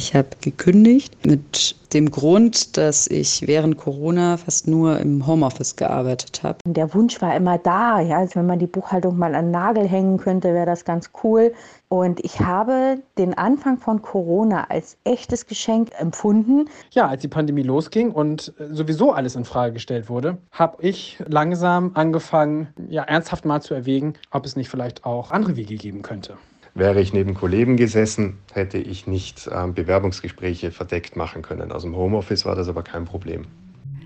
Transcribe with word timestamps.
Ich 0.00 0.14
habe 0.14 0.28
gekündigt 0.40 1.26
mit 1.26 1.76
dem 1.92 2.10
Grund, 2.10 2.78
dass 2.78 3.06
ich 3.06 3.46
während 3.46 3.76
Corona 3.76 4.38
fast 4.38 4.66
nur 4.66 4.98
im 4.98 5.26
Homeoffice 5.26 5.76
gearbeitet 5.76 6.42
habe. 6.42 6.58
Der 6.64 6.94
Wunsch 6.94 7.20
war 7.20 7.36
immer 7.36 7.58
da, 7.58 8.00
ja, 8.00 8.16
also 8.16 8.36
wenn 8.36 8.46
man 8.46 8.58
die 8.58 8.66
Buchhaltung 8.66 9.18
mal 9.18 9.34
an 9.34 9.46
den 9.46 9.50
Nagel 9.50 9.86
hängen 9.86 10.16
könnte, 10.16 10.54
wäre 10.54 10.64
das 10.64 10.86
ganz 10.86 11.10
cool. 11.22 11.52
Und 11.88 12.24
ich 12.24 12.40
habe 12.40 13.02
den 13.18 13.36
Anfang 13.36 13.76
von 13.76 14.00
Corona 14.00 14.64
als 14.70 14.96
echtes 15.04 15.46
Geschenk 15.46 15.90
empfunden. 15.98 16.70
Ja, 16.92 17.08
als 17.08 17.20
die 17.20 17.28
Pandemie 17.28 17.62
losging 17.62 18.10
und 18.10 18.54
sowieso 18.70 19.12
alles 19.12 19.36
in 19.36 19.44
Frage 19.44 19.74
gestellt 19.74 20.08
wurde, 20.08 20.38
habe 20.50 20.78
ich 20.80 21.18
langsam 21.26 21.90
angefangen, 21.92 22.68
ja, 22.88 23.02
ernsthaft 23.02 23.44
mal 23.44 23.60
zu 23.60 23.74
erwägen, 23.74 24.14
ob 24.30 24.46
es 24.46 24.56
nicht 24.56 24.70
vielleicht 24.70 25.04
auch 25.04 25.30
andere 25.30 25.56
Wege 25.56 25.74
geben 25.74 26.00
könnte. 26.00 26.38
Wäre 26.74 27.00
ich 27.00 27.12
neben 27.12 27.34
Kollegen 27.34 27.76
gesessen, 27.76 28.38
hätte 28.52 28.78
ich 28.78 29.06
nicht 29.06 29.48
äh, 29.48 29.66
Bewerbungsgespräche 29.66 30.70
verdeckt 30.70 31.16
machen 31.16 31.42
können. 31.42 31.72
Aus 31.72 31.82
dem 31.82 31.96
Homeoffice 31.96 32.44
war 32.44 32.54
das 32.54 32.68
aber 32.68 32.82
kein 32.82 33.04
Problem. 33.04 33.46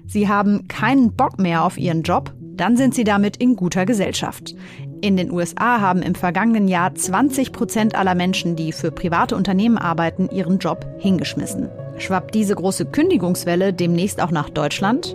Sie 0.06 0.28
haben 0.28 0.68
keinen 0.68 1.12
Bock 1.12 1.38
mehr 1.38 1.64
auf 1.64 1.78
Ihren 1.78 2.02
Job, 2.02 2.32
dann 2.40 2.76
sind 2.76 2.94
Sie 2.94 3.04
damit 3.04 3.36
in 3.38 3.56
guter 3.56 3.84
Gesellschaft. 3.86 4.54
In 5.00 5.16
den 5.16 5.30
USA 5.30 5.80
haben 5.80 6.02
im 6.02 6.14
vergangenen 6.14 6.68
Jahr 6.68 6.94
20 6.94 7.52
Prozent 7.52 7.94
aller 7.94 8.14
Menschen, 8.14 8.56
die 8.56 8.72
für 8.72 8.90
private 8.90 9.36
Unternehmen 9.36 9.76
arbeiten, 9.76 10.28
ihren 10.30 10.58
Job 10.58 10.86
hingeschmissen. 10.98 11.68
Schwappt 11.98 12.34
diese 12.34 12.54
große 12.54 12.86
Kündigungswelle 12.86 13.72
demnächst 13.72 14.20
auch 14.22 14.30
nach 14.30 14.50
Deutschland? 14.50 15.14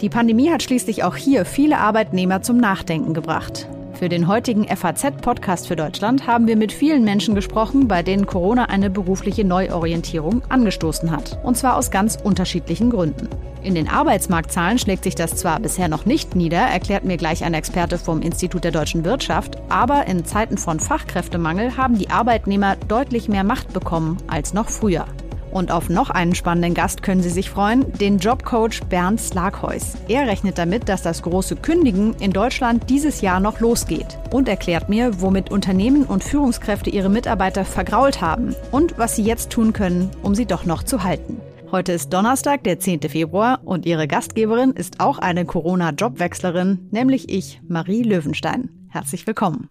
Die 0.00 0.08
Pandemie 0.08 0.50
hat 0.50 0.62
schließlich 0.62 1.04
auch 1.04 1.16
hier 1.16 1.44
viele 1.44 1.78
Arbeitnehmer 1.78 2.42
zum 2.42 2.58
Nachdenken 2.58 3.14
gebracht. 3.14 3.68
Für 3.94 4.08
den 4.08 4.26
heutigen 4.26 4.66
FAZ-Podcast 4.66 5.68
für 5.68 5.76
Deutschland 5.76 6.26
haben 6.26 6.46
wir 6.46 6.56
mit 6.56 6.72
vielen 6.72 7.04
Menschen 7.04 7.34
gesprochen, 7.34 7.86
bei 7.86 8.02
denen 8.02 8.26
Corona 8.26 8.64
eine 8.64 8.90
berufliche 8.90 9.44
Neuorientierung 9.44 10.42
angestoßen 10.48 11.10
hat. 11.10 11.38
Und 11.44 11.56
zwar 11.56 11.76
aus 11.76 11.90
ganz 11.90 12.16
unterschiedlichen 12.22 12.90
Gründen. 12.90 13.28
In 13.62 13.76
den 13.76 13.88
Arbeitsmarktzahlen 13.88 14.78
schlägt 14.78 15.04
sich 15.04 15.14
das 15.14 15.36
zwar 15.36 15.60
bisher 15.60 15.88
noch 15.88 16.04
nicht 16.04 16.34
nieder, 16.34 16.58
erklärt 16.58 17.04
mir 17.04 17.16
gleich 17.16 17.44
ein 17.44 17.54
Experte 17.54 17.96
vom 17.96 18.22
Institut 18.22 18.64
der 18.64 18.72
deutschen 18.72 19.04
Wirtschaft, 19.04 19.56
aber 19.68 20.06
in 20.08 20.24
Zeiten 20.24 20.58
von 20.58 20.80
Fachkräftemangel 20.80 21.76
haben 21.76 21.96
die 21.96 22.10
Arbeitnehmer 22.10 22.74
deutlich 22.88 23.28
mehr 23.28 23.44
Macht 23.44 23.72
bekommen 23.72 24.16
als 24.26 24.52
noch 24.52 24.68
früher. 24.68 25.06
Und 25.52 25.70
auf 25.70 25.88
noch 25.88 26.10
einen 26.10 26.34
spannenden 26.34 26.74
Gast 26.74 27.02
können 27.02 27.22
Sie 27.22 27.30
sich 27.30 27.50
freuen, 27.50 27.92
den 27.92 28.18
Jobcoach 28.18 28.80
Bernd 28.88 29.20
Slagheus. 29.20 29.94
Er 30.08 30.26
rechnet 30.26 30.58
damit, 30.58 30.88
dass 30.88 31.02
das 31.02 31.22
große 31.22 31.56
Kündigen 31.56 32.14
in 32.20 32.32
Deutschland 32.32 32.88
dieses 32.90 33.20
Jahr 33.20 33.38
noch 33.38 33.60
losgeht 33.60 34.18
und 34.30 34.48
erklärt 34.48 34.88
mir, 34.88 35.20
womit 35.20 35.50
Unternehmen 35.50 36.04
und 36.04 36.24
Führungskräfte 36.24 36.90
ihre 36.90 37.10
Mitarbeiter 37.10 37.64
vergrault 37.64 38.20
haben 38.20 38.56
und 38.70 38.98
was 38.98 39.16
sie 39.16 39.22
jetzt 39.22 39.50
tun 39.50 39.72
können, 39.72 40.10
um 40.22 40.34
sie 40.34 40.46
doch 40.46 40.64
noch 40.64 40.82
zu 40.82 41.04
halten. 41.04 41.40
Heute 41.70 41.92
ist 41.92 42.12
Donnerstag, 42.12 42.64
der 42.64 42.78
10. 42.78 43.00
Februar 43.02 43.60
und 43.64 43.86
Ihre 43.86 44.06
Gastgeberin 44.06 44.72
ist 44.72 45.00
auch 45.00 45.18
eine 45.18 45.46
Corona-Jobwechslerin, 45.46 46.88
nämlich 46.90 47.30
ich, 47.30 47.62
Marie 47.66 48.02
Löwenstein. 48.02 48.68
Herzlich 48.90 49.26
willkommen. 49.26 49.70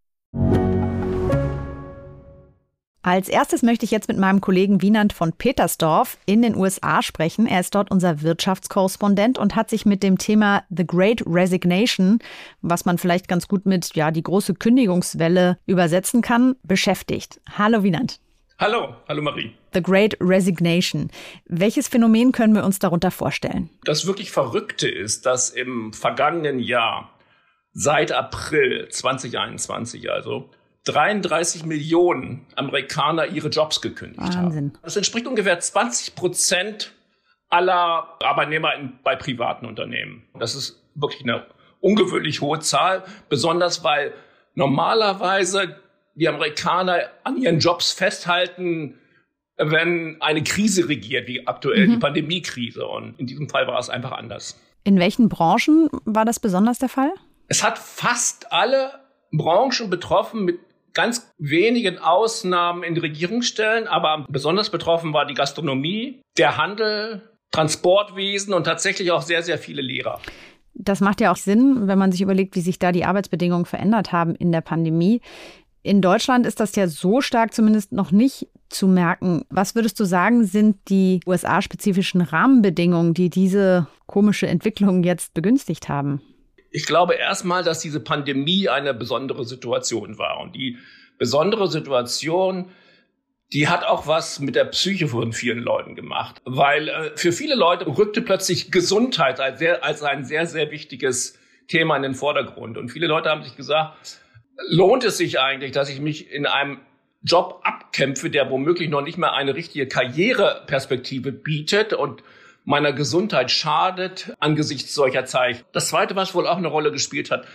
Als 3.03 3.27
erstes 3.29 3.63
möchte 3.63 3.83
ich 3.83 3.91
jetzt 3.91 4.07
mit 4.07 4.17
meinem 4.17 4.41
Kollegen 4.41 4.81
Wienand 4.81 5.11
von 5.11 5.33
Petersdorf 5.33 6.17
in 6.27 6.43
den 6.43 6.55
USA 6.55 7.01
sprechen. 7.01 7.47
Er 7.47 7.59
ist 7.59 7.73
dort 7.73 7.89
unser 7.89 8.21
Wirtschaftskorrespondent 8.21 9.39
und 9.39 9.55
hat 9.55 9.71
sich 9.71 9.87
mit 9.87 10.03
dem 10.03 10.19
Thema 10.19 10.63
The 10.69 10.85
Great 10.85 11.23
Resignation, 11.25 12.19
was 12.61 12.85
man 12.85 12.99
vielleicht 12.99 13.27
ganz 13.27 13.47
gut 13.47 13.65
mit 13.65 13.95
ja 13.95 14.11
die 14.11 14.21
große 14.21 14.53
Kündigungswelle 14.53 15.57
übersetzen 15.65 16.21
kann, 16.21 16.55
beschäftigt. 16.63 17.41
Hallo 17.57 17.81
Wienand. 17.83 18.19
Hallo, 18.59 18.95
hallo 19.07 19.23
Marie. 19.23 19.55
The 19.73 19.81
Great 19.81 20.15
Resignation. 20.21 21.09
Welches 21.47 21.87
Phänomen 21.87 22.31
können 22.31 22.53
wir 22.53 22.63
uns 22.63 22.77
darunter 22.77 23.09
vorstellen? 23.09 23.71
Das 23.83 24.05
wirklich 24.05 24.29
Verrückte 24.29 24.87
ist, 24.87 25.25
dass 25.25 25.49
im 25.49 25.91
vergangenen 25.91 26.59
Jahr, 26.59 27.09
seit 27.73 28.11
April 28.11 28.87
2021 28.89 30.11
also, 30.11 30.49
33 30.85 31.65
Millionen 31.65 32.47
Amerikaner 32.55 33.27
ihre 33.27 33.49
Jobs 33.49 33.81
gekündigt 33.81 34.21
Wahnsinn. 34.21 34.41
haben. 34.41 34.73
Das 34.81 34.97
entspricht 34.97 35.27
ungefähr 35.27 35.59
20 35.59 36.15
Prozent 36.15 36.93
aller 37.49 38.17
Arbeitnehmer 38.23 38.73
in, 38.75 38.93
bei 39.03 39.15
privaten 39.15 39.65
Unternehmen. 39.65 40.23
Das 40.39 40.55
ist 40.55 40.81
wirklich 40.95 41.21
eine 41.21 41.45
ungewöhnlich 41.81 42.41
hohe 42.41 42.59
Zahl, 42.59 43.03
besonders 43.29 43.83
weil 43.83 44.13
normalerweise 44.55 45.79
die 46.15 46.27
Amerikaner 46.27 47.01
an 47.23 47.37
ihren 47.37 47.59
Jobs 47.59 47.91
festhalten, 47.91 48.97
wenn 49.57 50.17
eine 50.21 50.43
Krise 50.43 50.89
regiert, 50.89 51.27
wie 51.27 51.47
aktuell 51.47 51.87
mhm. 51.87 51.91
die 51.91 51.97
Pandemiekrise. 51.97 52.85
Und 52.85 53.19
in 53.19 53.27
diesem 53.27 53.49
Fall 53.49 53.67
war 53.67 53.79
es 53.79 53.89
einfach 53.89 54.11
anders. 54.11 54.59
In 54.83 54.97
welchen 54.97 55.29
Branchen 55.29 55.89
war 56.05 56.25
das 56.25 56.39
besonders 56.39 56.79
der 56.79 56.89
Fall? 56.89 57.11
Es 57.51 57.63
hat 57.63 57.77
fast 57.77 58.53
alle 58.53 58.93
Branchen 59.33 59.89
betroffen, 59.89 60.45
mit 60.45 60.59
ganz 60.93 61.29
wenigen 61.37 61.97
Ausnahmen 61.97 62.81
in 62.81 62.95
Regierungsstellen, 62.95 63.89
aber 63.89 64.25
besonders 64.29 64.69
betroffen 64.69 65.11
war 65.11 65.25
die 65.25 65.33
Gastronomie, 65.33 66.21
der 66.37 66.55
Handel, 66.55 67.29
Transportwesen 67.51 68.53
und 68.53 68.63
tatsächlich 68.63 69.11
auch 69.11 69.21
sehr, 69.21 69.43
sehr 69.43 69.57
viele 69.57 69.81
Lehrer. 69.81 70.21
Das 70.75 71.01
macht 71.01 71.19
ja 71.19 71.29
auch 71.29 71.35
Sinn, 71.35 71.89
wenn 71.89 71.99
man 71.99 72.13
sich 72.13 72.21
überlegt, 72.21 72.55
wie 72.55 72.61
sich 72.61 72.79
da 72.79 72.93
die 72.93 73.03
Arbeitsbedingungen 73.03 73.65
verändert 73.65 74.13
haben 74.13 74.33
in 74.33 74.53
der 74.53 74.61
Pandemie. 74.61 75.19
In 75.83 76.01
Deutschland 76.01 76.45
ist 76.45 76.61
das 76.61 76.73
ja 76.77 76.87
so 76.87 77.19
stark 77.19 77.53
zumindest 77.53 77.91
noch 77.91 78.13
nicht 78.13 78.47
zu 78.69 78.87
merken. 78.87 79.43
Was 79.49 79.75
würdest 79.75 79.99
du 79.99 80.05
sagen, 80.05 80.45
sind 80.45 80.77
die 80.87 81.19
USA-spezifischen 81.27 82.21
Rahmenbedingungen, 82.21 83.13
die 83.13 83.29
diese 83.29 83.87
komische 84.05 84.47
Entwicklung 84.47 85.03
jetzt 85.03 85.33
begünstigt 85.33 85.89
haben? 85.89 86.21
Ich 86.71 86.85
glaube 86.85 87.15
erstmal, 87.15 87.63
dass 87.63 87.79
diese 87.79 87.99
Pandemie 87.99 88.69
eine 88.69 88.93
besondere 88.93 89.45
Situation 89.45 90.17
war. 90.17 90.39
Und 90.39 90.55
die 90.55 90.77
besondere 91.17 91.67
Situation, 91.67 92.71
die 93.53 93.67
hat 93.67 93.83
auch 93.83 94.07
was 94.07 94.39
mit 94.39 94.55
der 94.55 94.65
Psyche 94.65 95.09
von 95.09 95.33
vielen 95.33 95.59
Leuten 95.59 95.95
gemacht. 95.95 96.41
Weil 96.45 96.87
äh, 96.87 97.11
für 97.15 97.33
viele 97.33 97.55
Leute 97.55 97.85
rückte 97.85 98.21
plötzlich 98.21 98.71
Gesundheit 98.71 99.39
als, 99.39 99.59
sehr, 99.59 99.83
als 99.83 100.01
ein 100.01 100.23
sehr, 100.23 100.47
sehr 100.47 100.71
wichtiges 100.71 101.37
Thema 101.67 101.97
in 101.97 102.03
den 102.03 102.15
Vordergrund. 102.15 102.77
Und 102.77 102.89
viele 102.89 103.07
Leute 103.07 103.29
haben 103.29 103.43
sich 103.43 103.57
gesagt, 103.57 104.19
lohnt 104.69 105.03
es 105.03 105.17
sich 105.17 105.39
eigentlich, 105.39 105.71
dass 105.71 105.89
ich 105.89 105.99
mich 105.99 106.31
in 106.31 106.45
einem 106.45 106.79
Job 107.23 107.61
abkämpfe, 107.63 108.29
der 108.29 108.49
womöglich 108.49 108.89
noch 108.89 109.01
nicht 109.01 109.17
mal 109.17 109.31
eine 109.31 109.55
richtige 109.55 109.87
Karriereperspektive 109.87 111.31
bietet 111.31 111.93
und 111.93 112.23
meiner 112.63 112.93
Gesundheit 112.93 113.51
schadet 113.51 114.33
angesichts 114.39 114.93
solcher 114.93 115.25
Zeichen. 115.25 115.63
Das 115.71 115.89
Zweite, 115.89 116.15
was 116.15 116.35
wohl 116.35 116.47
auch 116.47 116.57
eine 116.57 116.67
Rolle 116.67 116.91
gespielt 116.91 117.31
hat, 117.31 117.45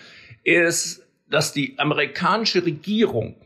ist, 0.45 1.07
dass 1.29 1.53
die 1.53 1.79
amerikanische 1.79 2.65
Regierung 2.65 3.37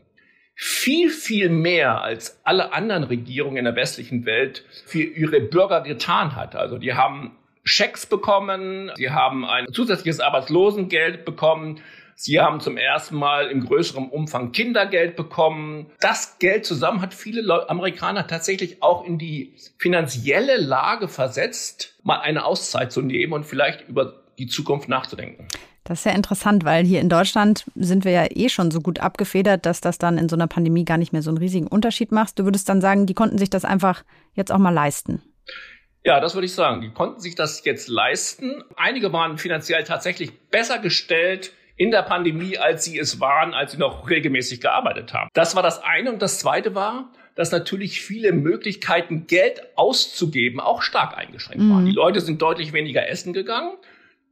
viel, 0.55 1.09
viel 1.09 1.49
mehr 1.49 2.01
als 2.01 2.39
alle 2.43 2.73
anderen 2.73 3.03
Regierungen 3.03 3.57
in 3.57 3.65
der 3.65 3.75
westlichen 3.75 4.25
Welt 4.25 4.63
für 4.85 5.01
ihre 5.01 5.41
Bürger 5.41 5.81
getan 5.81 6.35
hat. 6.35 6.55
Also 6.55 6.77
die 6.77 6.93
haben 6.93 7.37
Schecks 7.63 8.05
bekommen, 8.05 8.91
sie 8.95 9.09
haben 9.09 9.45
ein 9.45 9.67
zusätzliches 9.71 10.19
Arbeitslosengeld 10.19 11.25
bekommen, 11.25 11.79
Sie 12.23 12.39
haben 12.39 12.59
zum 12.59 12.77
ersten 12.77 13.15
Mal 13.15 13.47
im 13.47 13.65
größeren 13.65 14.07
Umfang 14.07 14.51
Kindergeld 14.51 15.15
bekommen. 15.15 15.87
Das 16.01 16.37
Geld 16.37 16.67
zusammen 16.67 17.01
hat 17.01 17.15
viele 17.15 17.67
Amerikaner 17.67 18.27
tatsächlich 18.27 18.83
auch 18.83 19.03
in 19.03 19.17
die 19.17 19.55
finanzielle 19.79 20.57
Lage 20.57 21.07
versetzt, 21.07 21.95
mal 22.03 22.19
eine 22.19 22.45
Auszeit 22.45 22.91
zu 22.91 23.01
nehmen 23.01 23.33
und 23.33 23.47
vielleicht 23.47 23.87
über 23.87 24.21
die 24.37 24.45
Zukunft 24.45 24.87
nachzudenken. 24.87 25.47
Das 25.83 26.01
ist 26.01 26.05
ja 26.05 26.11
interessant, 26.11 26.63
weil 26.63 26.85
hier 26.85 27.01
in 27.01 27.09
Deutschland 27.09 27.65
sind 27.73 28.05
wir 28.05 28.11
ja 28.11 28.27
eh 28.29 28.49
schon 28.49 28.69
so 28.69 28.81
gut 28.81 28.99
abgefedert, 28.99 29.65
dass 29.65 29.81
das 29.81 29.97
dann 29.97 30.19
in 30.19 30.29
so 30.29 30.35
einer 30.35 30.45
Pandemie 30.45 30.85
gar 30.85 30.99
nicht 30.99 31.13
mehr 31.13 31.23
so 31.23 31.31
einen 31.31 31.39
riesigen 31.39 31.65
Unterschied 31.65 32.11
macht. 32.11 32.37
Du 32.37 32.45
würdest 32.45 32.69
dann 32.69 32.81
sagen, 32.81 33.07
die 33.07 33.15
konnten 33.15 33.39
sich 33.39 33.49
das 33.49 33.65
einfach 33.65 34.03
jetzt 34.35 34.51
auch 34.51 34.59
mal 34.59 34.69
leisten. 34.69 35.23
Ja, 36.03 36.19
das 36.19 36.35
würde 36.35 36.45
ich 36.45 36.53
sagen. 36.53 36.81
Die 36.81 36.91
konnten 36.91 37.19
sich 37.19 37.33
das 37.33 37.65
jetzt 37.65 37.87
leisten. 37.87 38.63
Einige 38.75 39.11
waren 39.11 39.39
finanziell 39.39 39.83
tatsächlich 39.85 40.39
besser 40.49 40.77
gestellt 40.77 41.53
in 41.81 41.89
der 41.89 42.03
Pandemie, 42.03 42.59
als 42.59 42.85
sie 42.85 42.99
es 42.99 43.19
waren, 43.19 43.55
als 43.55 43.71
sie 43.71 43.79
noch 43.79 44.07
regelmäßig 44.07 44.61
gearbeitet 44.61 45.15
haben. 45.15 45.29
Das 45.33 45.55
war 45.55 45.63
das 45.63 45.83
eine. 45.83 46.13
Und 46.13 46.21
das 46.21 46.37
zweite 46.37 46.75
war, 46.75 47.11
dass 47.33 47.51
natürlich 47.51 48.01
viele 48.01 48.33
Möglichkeiten, 48.33 49.25
Geld 49.25 49.63
auszugeben, 49.75 50.59
auch 50.59 50.83
stark 50.83 51.17
eingeschränkt 51.17 51.67
waren. 51.67 51.81
Mhm. 51.81 51.87
Die 51.87 51.95
Leute 51.95 52.21
sind 52.21 52.39
deutlich 52.39 52.71
weniger 52.71 53.09
essen 53.09 53.33
gegangen. 53.33 53.77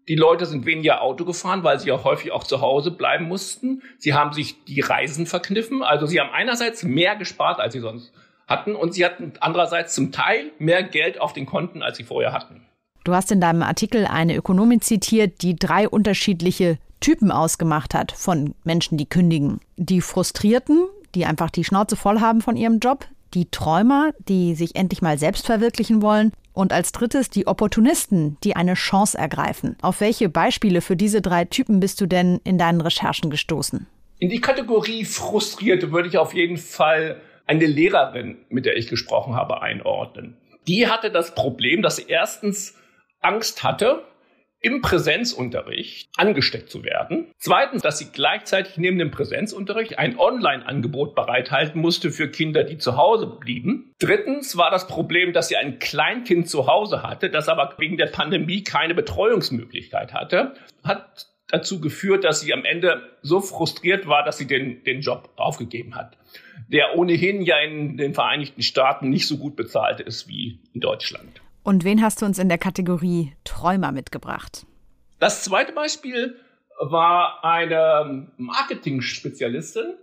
Die 0.07 0.15
Leute 0.15 0.45
sind 0.45 0.67
weniger 0.67 1.01
Auto 1.01 1.25
gefahren, 1.25 1.63
weil 1.63 1.79
sie 1.79 1.89
ja 1.89 2.03
häufig 2.03 2.31
auch 2.31 2.43
zu 2.43 2.61
Hause 2.61 2.91
bleiben 2.91 3.25
mussten. 3.25 3.81
Sie 3.97 4.13
haben 4.13 4.31
sich 4.31 4.63
die 4.65 4.81
Reisen 4.81 5.25
verkniffen. 5.25 5.81
Also 5.81 6.05
sie 6.05 6.19
haben 6.19 6.29
einerseits 6.29 6.83
mehr 6.83 7.15
gespart, 7.15 7.59
als 7.59 7.73
sie 7.73 7.79
sonst 7.79 8.13
hatten. 8.45 8.75
Und 8.75 8.93
sie 8.93 9.03
hatten 9.03 9.33
andererseits 9.39 9.95
zum 9.95 10.11
Teil 10.11 10.51
mehr 10.59 10.83
Geld 10.83 11.19
auf 11.19 11.33
den 11.33 11.47
Konten, 11.47 11.81
als 11.81 11.97
sie 11.97 12.03
vorher 12.03 12.31
hatten. 12.31 12.61
Du 13.05 13.15
hast 13.15 13.31
in 13.31 13.41
deinem 13.41 13.63
Artikel 13.63 14.05
eine 14.05 14.35
Ökonomin 14.35 14.81
zitiert, 14.81 15.41
die 15.41 15.55
drei 15.55 15.89
unterschiedliche 15.89 16.77
Typen 16.99 17.31
ausgemacht 17.31 17.93
hat 17.93 18.11
von 18.11 18.55
Menschen, 18.63 18.97
die 18.97 19.07
kündigen. 19.07 19.59
Die 19.77 20.01
Frustrierten, 20.01 20.87
die 21.15 21.25
einfach 21.25 21.49
die 21.49 21.63
Schnauze 21.63 21.95
voll 21.95 22.19
haben 22.19 22.41
von 22.41 22.55
ihrem 22.55 22.79
Job, 22.79 23.05
die 23.33 23.49
Träumer, 23.49 24.11
die 24.27 24.55
sich 24.55 24.75
endlich 24.75 25.01
mal 25.01 25.17
selbst 25.17 25.45
verwirklichen 25.45 26.01
wollen 26.01 26.31
und 26.53 26.73
als 26.73 26.91
drittes 26.91 27.29
die 27.29 27.47
Opportunisten, 27.47 28.37
die 28.43 28.55
eine 28.55 28.73
Chance 28.73 29.17
ergreifen. 29.17 29.77
Auf 29.81 30.01
welche 30.01 30.29
Beispiele 30.29 30.81
für 30.81 30.95
diese 30.95 31.21
drei 31.21 31.45
Typen 31.45 31.79
bist 31.79 32.01
du 32.01 32.05
denn 32.05 32.41
in 32.43 32.57
deinen 32.57 32.81
Recherchen 32.81 33.29
gestoßen? 33.29 33.87
In 34.19 34.29
die 34.29 34.41
Kategorie 34.41 35.05
Frustrierte 35.05 35.91
würde 35.91 36.09
ich 36.09 36.17
auf 36.17 36.33
jeden 36.33 36.57
Fall 36.57 37.21
eine 37.45 37.65
Lehrerin, 37.65 38.37
mit 38.49 38.65
der 38.65 38.75
ich 38.75 38.87
gesprochen 38.87 39.35
habe, 39.35 39.61
einordnen. 39.61 40.37
Die 40.67 40.87
hatte 40.87 41.09
das 41.09 41.33
Problem, 41.33 41.81
dass 41.81 41.95
sie 41.95 42.05
erstens 42.07 42.75
Angst 43.21 43.63
hatte, 43.63 44.03
im 44.61 44.81
Präsenzunterricht 44.81 46.09
angesteckt 46.17 46.69
zu 46.69 46.83
werden. 46.83 47.27
Zweitens, 47.37 47.81
dass 47.81 47.97
sie 47.97 48.11
gleichzeitig 48.11 48.77
neben 48.77 48.99
dem 48.99 49.11
Präsenzunterricht 49.11 49.97
ein 49.97 50.19
Online-Angebot 50.19 51.15
bereithalten 51.15 51.79
musste 51.79 52.11
für 52.11 52.29
Kinder, 52.29 52.63
die 52.63 52.77
zu 52.77 52.97
Hause 52.97 53.27
blieben. 53.27 53.93
Drittens 53.99 54.57
war 54.57 54.69
das 54.69 54.87
Problem, 54.87 55.31
dass 55.31 55.47
sie 55.47 55.55
ein 55.55 55.79
Kleinkind 55.79 56.49
zu 56.49 56.67
Hause 56.67 57.03
hatte, 57.03 57.29
das 57.29 57.47
aber 57.47 57.73
wegen 57.77 57.97
der 57.97 58.07
Pandemie 58.07 58.63
keine 58.63 58.95
Betreuungsmöglichkeit 58.95 60.13
hatte. 60.13 60.55
Hat 60.83 61.27
dazu 61.47 61.81
geführt, 61.81 62.23
dass 62.23 62.41
sie 62.41 62.53
am 62.53 62.65
Ende 62.65 63.01
so 63.21 63.41
frustriert 63.41 64.07
war, 64.07 64.23
dass 64.23 64.37
sie 64.37 64.47
den, 64.47 64.83
den 64.83 65.01
Job 65.01 65.31
aufgegeben 65.35 65.95
hat, 65.95 66.17
der 66.67 66.95
ohnehin 66.97 67.41
ja 67.41 67.57
in 67.59 67.97
den 67.97 68.13
Vereinigten 68.13 68.61
Staaten 68.61 69.09
nicht 69.09 69.27
so 69.27 69.37
gut 69.37 69.55
bezahlt 69.55 69.99
ist 69.99 70.27
wie 70.27 70.59
in 70.73 70.81
Deutschland. 70.81 71.41
Und 71.69 71.83
wen 71.83 72.01
hast 72.01 72.23
du 72.23 72.25
uns 72.25 72.39
in 72.39 72.49
der 72.49 72.57
Kategorie 72.57 73.33
Träumer 73.43 73.91
mitgebracht? 73.91 74.65
Das 75.19 75.43
zweite 75.43 75.71
Beispiel 75.71 76.35
war 76.79 77.45
eine 77.45 78.31
Marketing-Spezialistin, 78.37 79.93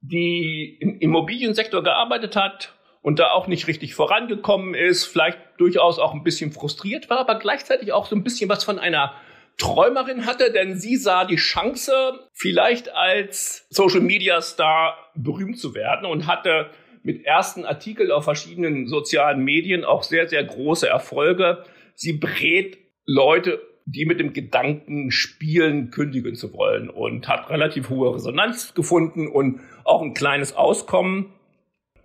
die 0.00 0.76
im 0.80 0.98
Immobiliensektor 0.98 1.84
gearbeitet 1.84 2.34
hat 2.34 2.74
und 3.00 3.20
da 3.20 3.30
auch 3.30 3.46
nicht 3.46 3.68
richtig 3.68 3.94
vorangekommen 3.94 4.74
ist, 4.74 5.04
vielleicht 5.04 5.38
durchaus 5.58 6.00
auch 6.00 6.14
ein 6.14 6.24
bisschen 6.24 6.50
frustriert 6.50 7.08
war, 7.08 7.20
aber 7.20 7.38
gleichzeitig 7.38 7.92
auch 7.92 8.06
so 8.06 8.16
ein 8.16 8.24
bisschen 8.24 8.50
was 8.50 8.64
von 8.64 8.80
einer 8.80 9.14
Träumerin 9.56 10.26
hatte, 10.26 10.50
denn 10.50 10.76
sie 10.76 10.96
sah 10.96 11.24
die 11.24 11.36
Chance, 11.36 11.92
vielleicht 12.32 12.92
als 12.92 13.68
Social 13.70 14.00
Media 14.00 14.42
Star 14.42 14.96
berühmt 15.14 15.60
zu 15.60 15.76
werden 15.76 16.06
und 16.06 16.26
hatte 16.26 16.70
mit 17.04 17.24
ersten 17.24 17.64
Artikeln 17.64 18.10
auf 18.10 18.24
verschiedenen 18.24 18.88
sozialen 18.88 19.44
Medien 19.44 19.84
auch 19.84 20.02
sehr, 20.02 20.26
sehr 20.28 20.42
große 20.42 20.88
Erfolge. 20.88 21.62
Sie 21.94 22.14
brät 22.14 22.78
Leute, 23.06 23.60
die 23.84 24.06
mit 24.06 24.18
dem 24.18 24.32
Gedanken 24.32 25.10
spielen, 25.10 25.90
kündigen 25.90 26.34
zu 26.34 26.54
wollen 26.54 26.88
und 26.88 27.28
hat 27.28 27.50
relativ 27.50 27.90
hohe 27.90 28.14
Resonanz 28.14 28.74
gefunden 28.74 29.28
und 29.28 29.60
auch 29.84 30.00
ein 30.00 30.14
kleines 30.14 30.56
Auskommen. 30.56 31.26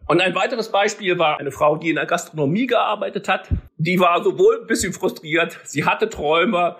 Und 0.06 0.20
ein 0.22 0.36
weiteres 0.36 0.72
Beispiel 0.72 1.18
war 1.18 1.40
eine 1.40 1.52
Frau, 1.52 1.78
die 1.78 1.90
in 1.90 1.96
der 1.96 2.06
Gastronomie 2.06 2.68
gearbeitet 2.68 3.30
hat. 3.30 3.48
Die 3.78 4.00
war 4.00 4.22
sowohl 4.22 4.62
ein 4.62 4.68
bisschen 4.68 4.92
frustriert, 4.92 5.58
sie 5.64 5.86
hatte 5.86 6.10
Träume, 6.10 6.76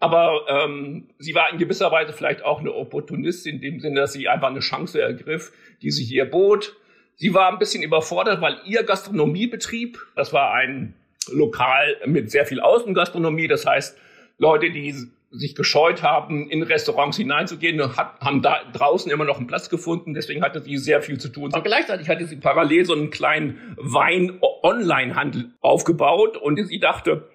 aber 0.00 0.40
ähm, 0.48 1.10
sie 1.18 1.34
war 1.34 1.52
in 1.52 1.58
gewisser 1.58 1.92
Weise 1.92 2.12
vielleicht 2.12 2.44
auch 2.44 2.58
eine 2.58 2.74
Opportunistin 2.74 3.56
in 3.56 3.60
dem 3.60 3.80
Sinne, 3.80 4.00
dass 4.00 4.14
sie 4.14 4.26
einfach 4.26 4.48
eine 4.48 4.60
Chance 4.60 5.00
ergriff, 5.00 5.52
die 5.82 5.92
sich 5.92 6.10
ihr 6.10 6.28
bot. 6.28 6.74
Sie 7.16 7.32
war 7.32 7.50
ein 7.50 7.58
bisschen 7.58 7.82
überfordert, 7.82 8.40
weil 8.40 8.58
ihr 8.66 8.82
Gastronomiebetrieb, 8.82 9.98
das 10.14 10.32
war 10.32 10.52
ein 10.52 10.94
Lokal 11.30 11.96
mit 12.04 12.30
sehr 12.30 12.44
viel 12.44 12.60
Außengastronomie, 12.60 13.48
das 13.48 13.66
heißt 13.66 13.98
Leute, 14.38 14.70
die 14.70 14.94
sich 15.30 15.54
gescheut 15.54 16.02
haben, 16.02 16.48
in 16.50 16.62
Restaurants 16.62 17.16
hineinzugehen, 17.16 17.96
hat, 17.96 18.20
haben 18.20 18.42
da 18.42 18.60
draußen 18.72 19.10
immer 19.10 19.24
noch 19.24 19.38
einen 19.38 19.46
Platz 19.46 19.68
gefunden. 19.68 20.14
Deswegen 20.14 20.42
hatte 20.42 20.62
sie 20.62 20.76
sehr 20.78 21.02
viel 21.02 21.18
zu 21.18 21.28
tun. 21.28 21.52
Und 21.52 21.64
gleichzeitig 21.64 22.08
hatte 22.08 22.26
sie 22.26 22.36
parallel 22.36 22.84
so 22.84 22.94
einen 22.94 23.10
kleinen 23.10 23.74
Wein-Online-Handel 23.76 25.52
aufgebaut 25.60 26.36
und 26.36 26.64
sie 26.64 26.78
dachte, 26.78 27.28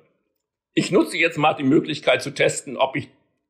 ich 0.73 0.91
nutze 0.91 1.17
jetzt 1.17 1.37
mal 1.37 1.53
die 1.53 1.63
Möglichkeit 1.63 2.21
zu 2.21 2.31
testen, 2.31 2.77
ob 2.77 2.95
ich 2.95 3.09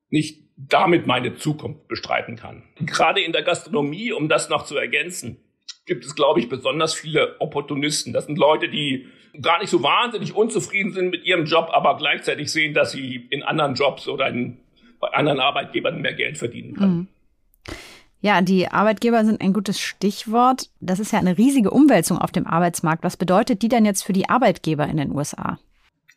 nicht 0.10 0.42
damit 0.58 1.08
meine 1.08 1.36
Zukunft 1.36 1.88
bestreiten 1.88 2.36
kann. 2.36 2.64
Gerade 2.80 3.22
in 3.22 3.32
der 3.32 3.44
Gastronomie, 3.44 4.12
um 4.12 4.28
das 4.28 4.50
noch 4.50 4.66
zu 4.66 4.76
ergänzen, 4.76 5.38
gibt 5.86 6.06
es, 6.06 6.16
glaube 6.16 6.40
ich, 6.40 6.50
besonders 6.50 6.94
viele 6.94 7.40
Opportunisten. 7.40 8.14
Das 8.14 8.26
sind 8.26 8.38
Leute, 8.38 8.70
die 8.70 9.08
gar 9.42 9.60
nicht 9.60 9.70
so 9.70 9.82
wahnsinnig 9.82 10.36
unzufrieden 10.36 10.94
sind 10.94 11.10
mit 11.10 11.26
ihrem 11.26 11.46
Job, 11.46 11.70
aber 11.72 11.98
gleichzeitig 11.98 12.52
sehen, 12.52 12.74
dass 12.74 12.92
sie 12.92 13.28
in 13.30 13.44
anderen 13.44 13.76
Jobs 13.76 14.08
oder 14.08 14.28
in, 14.28 14.60
bei 15.00 15.08
anderen 15.10 15.40
Arbeitgebern 15.40 16.02
mehr 16.02 16.14
Geld 16.14 16.38
verdienen 16.38 16.76
können. 16.76 16.98
Mhm. 16.98 17.08
Ja, 18.24 18.42
die 18.42 18.68
Arbeitgeber 18.68 19.26
sind 19.26 19.42
ein 19.42 19.52
gutes 19.52 19.80
Stichwort. 19.80 20.70
Das 20.80 21.00
ist 21.00 21.12
ja 21.12 21.18
eine 21.18 21.40
riesige 21.40 21.72
Umwälzung 21.72 22.20
auf 22.20 22.32
dem 22.32 22.46
Arbeitsmarkt. 22.46 23.04
Was 23.04 23.18
bedeutet 23.18 23.64
die 23.64 23.68
denn 23.68 23.84
jetzt 23.84 24.04
für 24.04 24.14
die 24.14 24.30
Arbeitgeber 24.30 24.86
in 24.86 24.98
den 24.98 25.12
USA? 25.12 25.58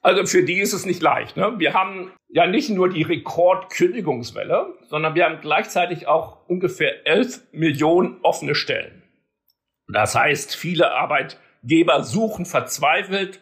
Also 0.02 0.26
für 0.26 0.42
die 0.42 0.58
ist 0.58 0.74
es 0.74 0.84
nicht 0.84 1.00
leicht. 1.00 1.38
Ne? 1.38 1.54
Wir 1.56 1.72
haben 1.72 2.12
ja 2.28 2.46
nicht 2.46 2.68
nur 2.68 2.90
die 2.90 3.02
Rekordkündigungswelle, 3.02 4.74
sondern 4.90 5.14
wir 5.14 5.24
haben 5.24 5.38
gleichzeitig 5.40 6.06
auch 6.06 6.46
ungefähr 6.46 7.06
11 7.06 7.40
Millionen 7.52 8.18
offene 8.22 8.54
Stellen. 8.54 9.03
Das 9.88 10.14
heißt, 10.14 10.56
viele 10.56 10.92
Arbeitgeber 10.92 12.02
suchen 12.02 12.46
verzweifelt 12.46 13.40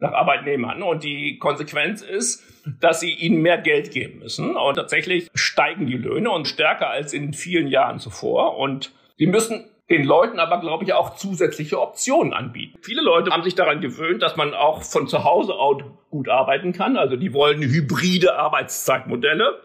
nach 0.00 0.12
Arbeitnehmern 0.12 0.82
und 0.82 1.04
die 1.04 1.38
Konsequenz 1.38 2.02
ist, 2.02 2.42
dass 2.80 3.00
sie 3.00 3.12
ihnen 3.12 3.42
mehr 3.42 3.58
Geld 3.58 3.90
geben 3.90 4.18
müssen 4.18 4.56
und 4.56 4.74
tatsächlich 4.74 5.30
steigen 5.34 5.86
die 5.86 5.96
Löhne 5.96 6.30
und 6.30 6.48
stärker 6.48 6.90
als 6.90 7.12
in 7.12 7.32
vielen 7.32 7.68
Jahren 7.68 7.98
zuvor 7.98 8.58
und 8.58 8.92
sie 9.16 9.26
müssen 9.26 9.64
den 9.90 10.04
Leuten 10.04 10.40
aber, 10.40 10.60
glaube 10.60 10.84
ich, 10.84 10.94
auch 10.94 11.16
zusätzliche 11.16 11.80
Optionen 11.80 12.32
anbieten. 12.32 12.78
Viele 12.82 13.02
Leute 13.02 13.30
haben 13.30 13.42
sich 13.42 13.54
daran 13.54 13.80
gewöhnt, 13.80 14.22
dass 14.22 14.36
man 14.36 14.54
auch 14.54 14.82
von 14.82 15.08
zu 15.08 15.24
Hause 15.24 15.54
aus 15.54 15.82
gut 16.10 16.28
arbeiten 16.28 16.72
kann. 16.72 16.96
Also 16.96 17.16
die 17.16 17.34
wollen 17.34 17.60
hybride 17.60 18.36
Arbeitszeitmodelle 18.36 19.60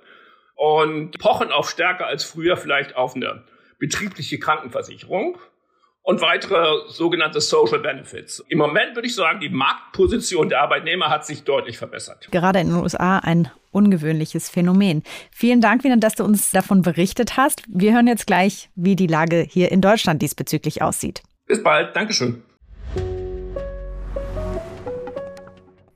und 0.56 1.18
pochen 1.20 1.52
auch 1.52 1.66
stärker 1.66 2.06
als 2.06 2.26
früher 2.26 2.58
vielleicht 2.58 2.98
auf 2.98 3.16
eine 3.16 3.44
betriebliche 3.78 4.40
Krankenversicherung 4.40 5.38
und 6.04 6.22
weitere 6.22 6.88
sogenannte 6.88 7.42
Social 7.42 7.80
Benefits. 7.80 8.44
Im 8.50 8.58
Moment 8.58 8.96
würde 8.96 9.08
ich 9.08 9.16
sagen, 9.16 9.40
die 9.40 9.50
Marktposition 9.50 10.50
der 10.50 10.62
Arbeitnehmer 10.62 11.10
hat 11.10 11.26
sich 11.26 11.44
deutlich 11.44 11.78
verbessert. 11.78 12.28
Gerade 12.32 12.60
in 12.60 12.70
den 12.70 12.78
USA 12.78 13.20
ein 13.20 13.52
ungewöhnliches 13.72 14.50
Phänomen. 14.50 15.04
Vielen 15.32 15.62
Dank, 15.62 15.84
Wiener, 15.84 15.98
dass 15.98 16.16
du 16.16 16.24
uns 16.24 16.52
davon 16.52 16.82
berichtet 16.82 17.38
hast. 17.38 17.64
Wir 17.68 17.94
hören 17.94 18.08
jetzt 18.08 18.28
gleich, 18.28 18.70
wie 18.76 18.96
die 18.96 19.08
Lage 19.08 19.46
hier 19.48 19.72
in 19.72 19.82
Deutschland 19.82 20.22
diesbezüglich 20.22 20.82
aussieht. 20.82 21.22
Bis 21.46 21.62
bald. 21.62 21.96
Dankeschön. 21.96 22.44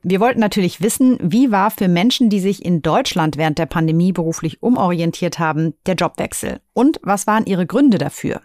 Wir 0.06 0.20
wollten 0.20 0.38
natürlich 0.38 0.82
wissen, 0.82 1.18
wie 1.22 1.50
war 1.50 1.70
für 1.70 1.88
Menschen, 1.88 2.28
die 2.28 2.38
sich 2.38 2.62
in 2.62 2.82
Deutschland 2.82 3.38
während 3.38 3.58
der 3.58 3.64
Pandemie 3.64 4.12
beruflich 4.12 4.62
umorientiert 4.62 5.38
haben, 5.38 5.72
der 5.86 5.94
Jobwechsel? 5.94 6.60
Und 6.74 7.00
was 7.02 7.26
waren 7.26 7.46
ihre 7.46 7.64
Gründe 7.64 7.96
dafür? 7.96 8.42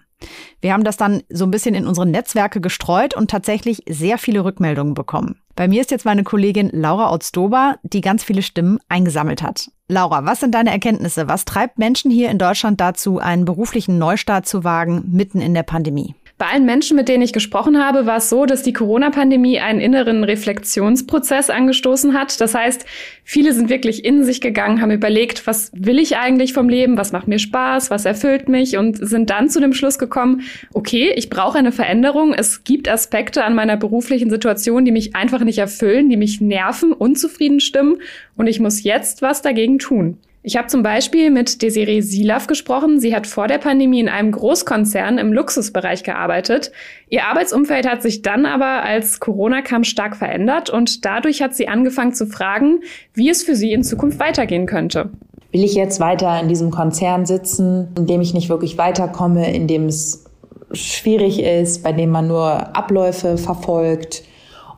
Wir 0.61 0.73
haben 0.73 0.83
das 0.83 0.97
dann 0.97 1.23
so 1.29 1.45
ein 1.45 1.51
bisschen 1.51 1.75
in 1.75 1.87
unsere 1.87 2.05
Netzwerke 2.05 2.61
gestreut 2.61 3.15
und 3.15 3.31
tatsächlich 3.31 3.83
sehr 3.87 4.17
viele 4.17 4.43
Rückmeldungen 4.43 4.93
bekommen. 4.93 5.39
Bei 5.55 5.67
mir 5.67 5.81
ist 5.81 5.91
jetzt 5.91 6.05
meine 6.05 6.23
Kollegin 6.23 6.69
Laura 6.71 7.13
Otzdober, 7.13 7.77
die 7.83 8.01
ganz 8.01 8.23
viele 8.23 8.41
Stimmen 8.41 8.79
eingesammelt 8.87 9.41
hat. 9.41 9.69
Laura, 9.87 10.25
was 10.25 10.39
sind 10.39 10.53
deine 10.53 10.71
Erkenntnisse? 10.71 11.27
Was 11.27 11.45
treibt 11.45 11.79
Menschen 11.79 12.11
hier 12.11 12.29
in 12.29 12.37
Deutschland 12.37 12.79
dazu, 12.79 13.19
einen 13.19 13.45
beruflichen 13.45 13.97
Neustart 13.97 14.47
zu 14.47 14.63
wagen, 14.63 15.03
mitten 15.11 15.41
in 15.41 15.53
der 15.53 15.63
Pandemie? 15.63 16.15
Bei 16.39 16.45
allen 16.53 16.65
Menschen, 16.65 16.95
mit 16.95 17.09
denen 17.09 17.21
ich 17.21 17.33
gesprochen 17.33 17.83
habe, 17.83 18.05
war 18.05 18.15
es 18.15 18.29
so, 18.29 18.45
dass 18.45 18.63
die 18.63 18.71
Corona-Pandemie 18.71 19.59
einen 19.59 19.81
inneren 19.81 20.23
Reflexionsprozess 20.23 21.49
angestoßen 21.49 22.17
hat. 22.17 22.39
Das 22.39 22.55
heißt, 22.55 22.85
viele 23.25 23.51
sind 23.51 23.69
wirklich 23.69 24.05
in 24.05 24.23
sich 24.23 24.39
gegangen, 24.39 24.79
haben 24.79 24.91
überlegt, 24.91 25.45
was 25.47 25.69
will 25.75 25.99
ich 25.99 26.15
eigentlich 26.15 26.53
vom 26.53 26.69
Leben, 26.69 26.95
was 26.95 27.11
macht 27.11 27.27
mir 27.27 27.39
Spaß, 27.39 27.91
was 27.91 28.05
erfüllt 28.05 28.47
mich 28.47 28.77
und 28.77 28.95
sind 29.05 29.29
dann 29.29 29.49
zu 29.49 29.59
dem 29.59 29.73
Schluss 29.73 29.99
gekommen, 29.99 30.43
okay, 30.71 31.11
ich 31.13 31.29
brauche 31.29 31.57
eine 31.57 31.73
Veränderung. 31.73 32.33
Es 32.33 32.63
gibt 32.63 32.87
Aspekte 32.87 33.43
an 33.43 33.53
meiner 33.53 33.75
beruflichen 33.75 34.29
Situation, 34.29 34.85
die 34.85 34.93
mich 34.93 35.17
einfach 35.17 35.43
nicht 35.43 35.57
erfüllen, 35.57 36.09
die 36.09 36.15
mich 36.15 36.39
nerven, 36.39 36.93
unzufrieden 36.93 37.59
stimmen 37.59 37.97
und 38.37 38.47
ich 38.47 38.61
muss 38.61 38.83
jetzt 38.83 39.21
was 39.21 39.41
dagegen 39.41 39.77
tun. 39.77 40.17
Ich 40.41 40.55
habe 40.55 40.67
zum 40.67 40.83
Beispiel 40.83 41.31
mit 41.31 41.61
Desiree 41.61 41.99
Silaf 41.99 42.47
gesprochen. 42.47 43.01
Sie 43.01 43.13
hat 43.13 43.27
vor 43.27 43.47
der 43.47 43.57
Pandemie 43.57 43.99
in 43.99 44.07
einem 44.07 44.31
Großkonzern 44.31 45.17
im 45.17 45.33
Luxusbereich 45.33 46.03
gearbeitet. 46.03 46.71
Ihr 47.09 47.25
Arbeitsumfeld 47.25 47.85
hat 47.85 48.01
sich 48.01 48.21
dann 48.21 48.45
aber, 48.45 48.83
als 48.83 49.19
Corona 49.19 49.61
kam, 49.61 49.83
stark 49.83 50.15
verändert 50.15 50.69
und 50.69 51.03
dadurch 51.03 51.41
hat 51.41 51.55
sie 51.55 51.67
angefangen 51.67 52.13
zu 52.13 52.25
fragen, 52.25 52.79
wie 53.13 53.29
es 53.29 53.43
für 53.43 53.55
sie 53.55 53.73
in 53.73 53.83
Zukunft 53.83 54.19
weitergehen 54.19 54.65
könnte. 54.65 55.09
Will 55.51 55.63
ich 55.63 55.73
jetzt 55.73 55.99
weiter 55.99 56.39
in 56.39 56.47
diesem 56.47 56.71
Konzern 56.71 57.25
sitzen, 57.25 57.89
in 57.97 58.07
dem 58.07 58.21
ich 58.21 58.33
nicht 58.33 58.47
wirklich 58.47 58.77
weiterkomme, 58.77 59.53
in 59.53 59.67
dem 59.67 59.87
es 59.87 60.23
schwierig 60.71 61.43
ist, 61.43 61.83
bei 61.83 61.91
dem 61.91 62.11
man 62.11 62.29
nur 62.29 62.77
Abläufe 62.77 63.37
verfolgt 63.37 64.23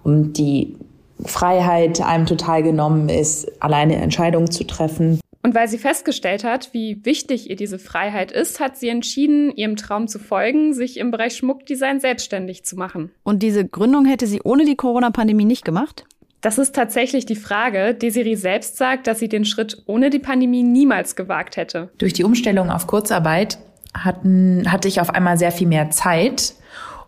und 0.04 0.34
die 0.40 0.76
Freiheit 1.24 2.02
einem 2.02 2.26
total 2.26 2.64
genommen 2.64 3.10
ist, 3.10 3.62
alleine 3.62 3.98
Entscheidungen 3.98 4.50
zu 4.50 4.64
treffen? 4.66 5.21
Und 5.52 5.56
weil 5.56 5.68
sie 5.68 5.80
festgestellt 5.80 6.46
hat, 6.46 6.70
wie 6.72 7.04
wichtig 7.04 7.50
ihr 7.50 7.58
diese 7.58 7.78
Freiheit 7.78 8.32
ist, 8.32 8.62
hat 8.62 8.78
sie 8.78 8.88
entschieden, 8.88 9.52
ihrem 9.54 9.76
Traum 9.76 10.08
zu 10.08 10.18
folgen, 10.18 10.74
sich 10.74 10.96
im 10.96 11.12
Bereich 11.12 11.36
Schmuckdesign 11.36 12.00
selbstständig 12.00 12.64
zu 12.64 12.78
machen. 12.78 13.12
Und 13.24 13.44
diese 13.44 13.68
Gründung 13.68 14.06
hätte 14.06 14.28
sie 14.28 14.40
ohne 14.46 14.64
die 14.64 14.78
Corona-Pandemie 14.78 15.44
nicht 15.44 15.66
gemacht? 15.66 16.06
Das 16.40 16.58
ist 16.58 16.74
tatsächlich 16.74 17.26
die 17.26 17.36
Frage. 17.36 17.94
Desiree 17.94 18.36
selbst 18.36 18.78
sagt, 18.78 19.08
dass 19.08 19.20
sie 19.20 19.28
den 19.28 19.44
Schritt 19.44 19.84
ohne 19.88 20.10
die 20.10 20.20
Pandemie 20.20 20.64
niemals 20.64 21.18
gewagt 21.18 21.58
hätte. 21.58 21.90
Durch 21.98 22.14
die 22.14 22.24
Umstellung 22.24 22.70
auf 22.70 22.88
Kurzarbeit 22.88 23.58
hatten, 23.94 24.72
hatte 24.72 24.88
ich 24.88 25.02
auf 25.02 25.10
einmal 25.10 25.38
sehr 25.38 25.52
viel 25.52 25.68
mehr 25.68 25.90
Zeit 25.90 26.54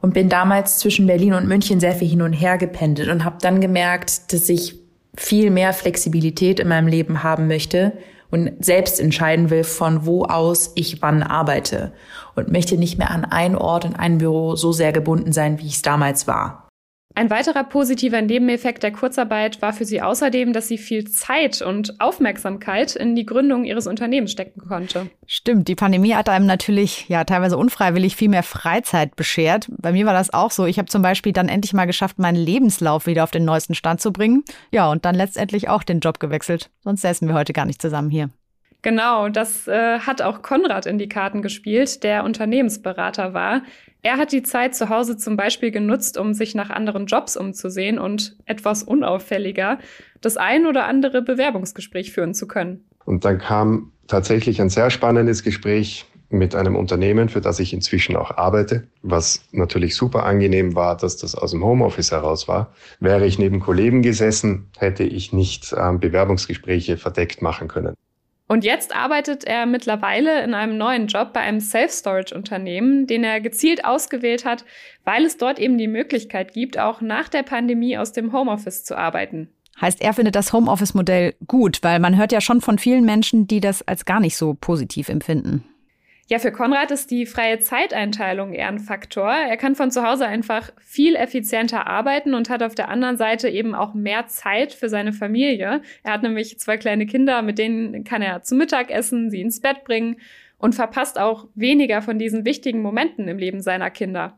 und 0.01 0.13
bin 0.13 0.27
damals 0.27 0.79
zwischen 0.79 1.07
Berlin 1.07 1.33
und 1.33 1.47
München 1.47 1.79
sehr 1.79 1.93
viel 1.93 2.09
hin 2.09 2.21
und 2.21 2.33
her 2.33 2.57
gependelt 2.57 3.07
und 3.07 3.23
habe 3.23 3.37
dann 3.39 3.61
gemerkt, 3.61 4.33
dass 4.33 4.49
ich 4.49 4.75
viel 5.15 5.49
mehr 5.49 5.71
Flexibilität 5.71 6.59
in 6.59 6.67
meinem 6.67 6.87
Leben 6.87 7.23
haben 7.23 7.47
möchte 7.47 7.93
und 8.33 8.65
selbst 8.65 8.99
entscheiden 8.99 9.51
will, 9.51 9.63
von 9.63 10.07
wo 10.07 10.23
aus 10.23 10.71
ich 10.73 11.03
wann 11.03 11.21
arbeite 11.21 11.93
und 12.33 12.51
möchte 12.51 12.77
nicht 12.77 12.97
mehr 12.97 13.11
an 13.11 13.25
einen 13.25 13.55
Ort 13.55 13.85
in 13.85 13.95
ein 13.95 14.17
Büro 14.17 14.55
so 14.55 14.71
sehr 14.71 14.91
gebunden 14.91 15.31
sein, 15.31 15.59
wie 15.59 15.67
ich 15.67 15.75
es 15.75 15.81
damals 15.83 16.25
war. 16.25 16.62
Ein 17.15 17.29
weiterer 17.29 17.63
positiver 17.63 18.23
Nebeneffekt 18.23 18.81
der 18.81 18.91
Kurzarbeit 18.91 19.61
war 19.61 19.71
für 19.71 19.85
sie 19.85 20.01
außerdem, 20.01 20.51
dass 20.51 20.67
sie 20.67 20.79
viel 20.79 21.05
Zeit 21.05 21.61
und 21.61 22.01
Aufmerksamkeit 22.01 22.95
in 22.95 23.15
die 23.15 23.25
Gründung 23.25 23.65
ihres 23.65 23.85
Unternehmens 23.85 24.31
stecken 24.31 24.61
konnte. 24.61 25.11
Stimmt, 25.27 25.67
die 25.67 25.75
Pandemie 25.75 26.15
hat 26.15 26.27
einem 26.27 26.47
natürlich 26.47 27.07
ja 27.09 27.23
teilweise 27.23 27.55
unfreiwillig 27.57 28.15
viel 28.15 28.29
mehr 28.29 28.41
Freizeit 28.41 29.15
beschert. 29.15 29.67
Bei 29.77 29.91
mir 29.91 30.07
war 30.07 30.13
das 30.13 30.33
auch 30.33 30.49
so. 30.49 30.65
Ich 30.65 30.79
habe 30.79 30.87
zum 30.87 31.03
Beispiel 31.03 31.33
dann 31.33 31.49
endlich 31.49 31.73
mal 31.73 31.85
geschafft, 31.85 32.17
meinen 32.17 32.35
Lebenslauf 32.35 33.05
wieder 33.05 33.23
auf 33.23 33.31
den 33.31 33.45
neuesten 33.45 33.75
Stand 33.75 34.01
zu 34.01 34.11
bringen. 34.11 34.43
Ja, 34.71 34.89
und 34.89 35.05
dann 35.05 35.13
letztendlich 35.13 35.69
auch 35.69 35.83
den 35.83 35.99
Job 35.99 36.19
gewechselt. 36.19 36.71
Sonst 36.79 37.01
säßen 37.01 37.27
wir 37.27 37.35
heute 37.35 37.53
gar 37.53 37.65
nicht 37.65 37.81
zusammen 37.81 38.09
hier. 38.09 38.31
Genau, 38.81 39.29
das 39.29 39.67
äh, 39.67 39.99
hat 39.99 40.21
auch 40.21 40.41
Konrad 40.41 40.85
in 40.87 40.97
die 40.97 41.07
Karten 41.07 41.41
gespielt, 41.41 42.03
der 42.03 42.25
Unternehmensberater 42.25 43.33
war. 43.33 43.61
Er 44.03 44.17
hat 44.17 44.33
die 44.33 44.43
Zeit 44.43 44.75
zu 44.75 44.89
Hause 44.89 45.15
zum 45.15 45.37
Beispiel 45.37 45.71
genutzt, 45.71 46.17
um 46.17 46.33
sich 46.33 46.55
nach 46.55 46.69
anderen 46.69 47.05
Jobs 47.05 47.37
umzusehen 47.37 47.97
und 47.97 48.35
etwas 48.45 48.83
unauffälliger 48.83 49.79
das 50.19 50.35
ein 50.35 50.67
oder 50.67 50.85
andere 50.85 51.21
Bewerbungsgespräch 51.21 52.11
führen 52.11 52.33
zu 52.33 52.45
können. 52.45 52.83
Und 53.05 53.23
dann 53.23 53.37
kam 53.37 53.93
tatsächlich 54.07 54.61
ein 54.61 54.69
sehr 54.69 54.89
spannendes 54.89 55.41
Gespräch 55.41 56.05
mit 56.29 56.53
einem 56.53 56.75
Unternehmen, 56.75 57.29
für 57.29 57.39
das 57.39 57.59
ich 57.59 57.73
inzwischen 57.73 58.17
auch 58.17 58.31
arbeite, 58.31 58.87
was 59.03 59.45
natürlich 59.51 59.95
super 59.95 60.25
angenehm 60.25 60.75
war, 60.75 60.97
dass 60.97 61.15
das 61.15 61.35
aus 61.35 61.51
dem 61.51 61.63
Homeoffice 61.63 62.11
heraus 62.11 62.47
war. 62.47 62.73
Wäre 62.99 63.25
ich 63.25 63.39
neben 63.39 63.59
Kollegen 63.59 64.01
gesessen, 64.01 64.69
hätte 64.77 65.03
ich 65.03 65.31
nicht 65.31 65.73
ähm, 65.77 65.99
Bewerbungsgespräche 65.99 66.97
verdeckt 66.97 67.41
machen 67.41 67.67
können. 67.67 67.93
Und 68.47 68.63
jetzt 68.63 68.95
arbeitet 68.95 69.45
er 69.45 69.65
mittlerweile 69.65 70.43
in 70.43 70.53
einem 70.53 70.77
neuen 70.77 71.07
Job 71.07 71.33
bei 71.33 71.39
einem 71.39 71.59
Self-Storage-Unternehmen, 71.59 73.07
den 73.07 73.23
er 73.23 73.39
gezielt 73.39 73.85
ausgewählt 73.85 74.45
hat, 74.45 74.65
weil 75.05 75.25
es 75.25 75.37
dort 75.37 75.59
eben 75.59 75.77
die 75.77 75.87
Möglichkeit 75.87 76.53
gibt, 76.53 76.77
auch 76.77 77.01
nach 77.01 77.29
der 77.29 77.43
Pandemie 77.43 77.97
aus 77.97 78.11
dem 78.11 78.33
Homeoffice 78.33 78.83
zu 78.83 78.97
arbeiten. 78.97 79.49
Heißt, 79.79 80.01
er 80.01 80.13
findet 80.13 80.35
das 80.35 80.53
Homeoffice-Modell 80.53 81.35
gut, 81.47 81.79
weil 81.81 81.99
man 81.99 82.17
hört 82.17 82.31
ja 82.31 82.41
schon 82.41 82.61
von 82.61 82.77
vielen 82.77 83.05
Menschen, 83.05 83.47
die 83.47 83.59
das 83.59 83.87
als 83.87 84.05
gar 84.05 84.19
nicht 84.19 84.37
so 84.37 84.53
positiv 84.53 85.09
empfinden. 85.09 85.63
Ja, 86.27 86.39
für 86.39 86.53
Konrad 86.53 86.89
ist 86.91 87.11
die 87.11 87.25
freie 87.25 87.59
Zeiteinteilung 87.59 88.53
eher 88.53 88.69
ein 88.69 88.79
Faktor. 88.79 89.29
Er 89.29 89.57
kann 89.57 89.75
von 89.75 89.91
zu 89.91 90.07
Hause 90.07 90.25
einfach 90.25 90.71
viel 90.79 91.15
effizienter 91.15 91.85
arbeiten 91.85 92.33
und 92.33 92.49
hat 92.49 92.63
auf 92.63 92.75
der 92.75 92.87
anderen 92.87 93.17
Seite 93.17 93.49
eben 93.49 93.75
auch 93.75 93.93
mehr 93.93 94.27
Zeit 94.27 94.71
für 94.71 94.87
seine 94.87 95.11
Familie. 95.11 95.81
Er 96.01 96.13
hat 96.13 96.23
nämlich 96.23 96.57
zwei 96.59 96.77
kleine 96.77 97.05
Kinder, 97.05 97.41
mit 97.41 97.59
denen 97.59 98.05
kann 98.05 98.21
er 98.21 98.41
zu 98.41 98.55
Mittag 98.55 98.89
essen, 98.89 99.31
sie 99.31 99.41
ins 99.41 99.59
Bett 99.59 99.83
bringen 99.83 100.15
und 100.57 100.75
verpasst 100.75 101.19
auch 101.19 101.47
weniger 101.55 102.01
von 102.01 102.17
diesen 102.17 102.45
wichtigen 102.45 102.81
Momenten 102.81 103.27
im 103.27 103.37
Leben 103.37 103.61
seiner 103.61 103.89
Kinder. 103.89 104.37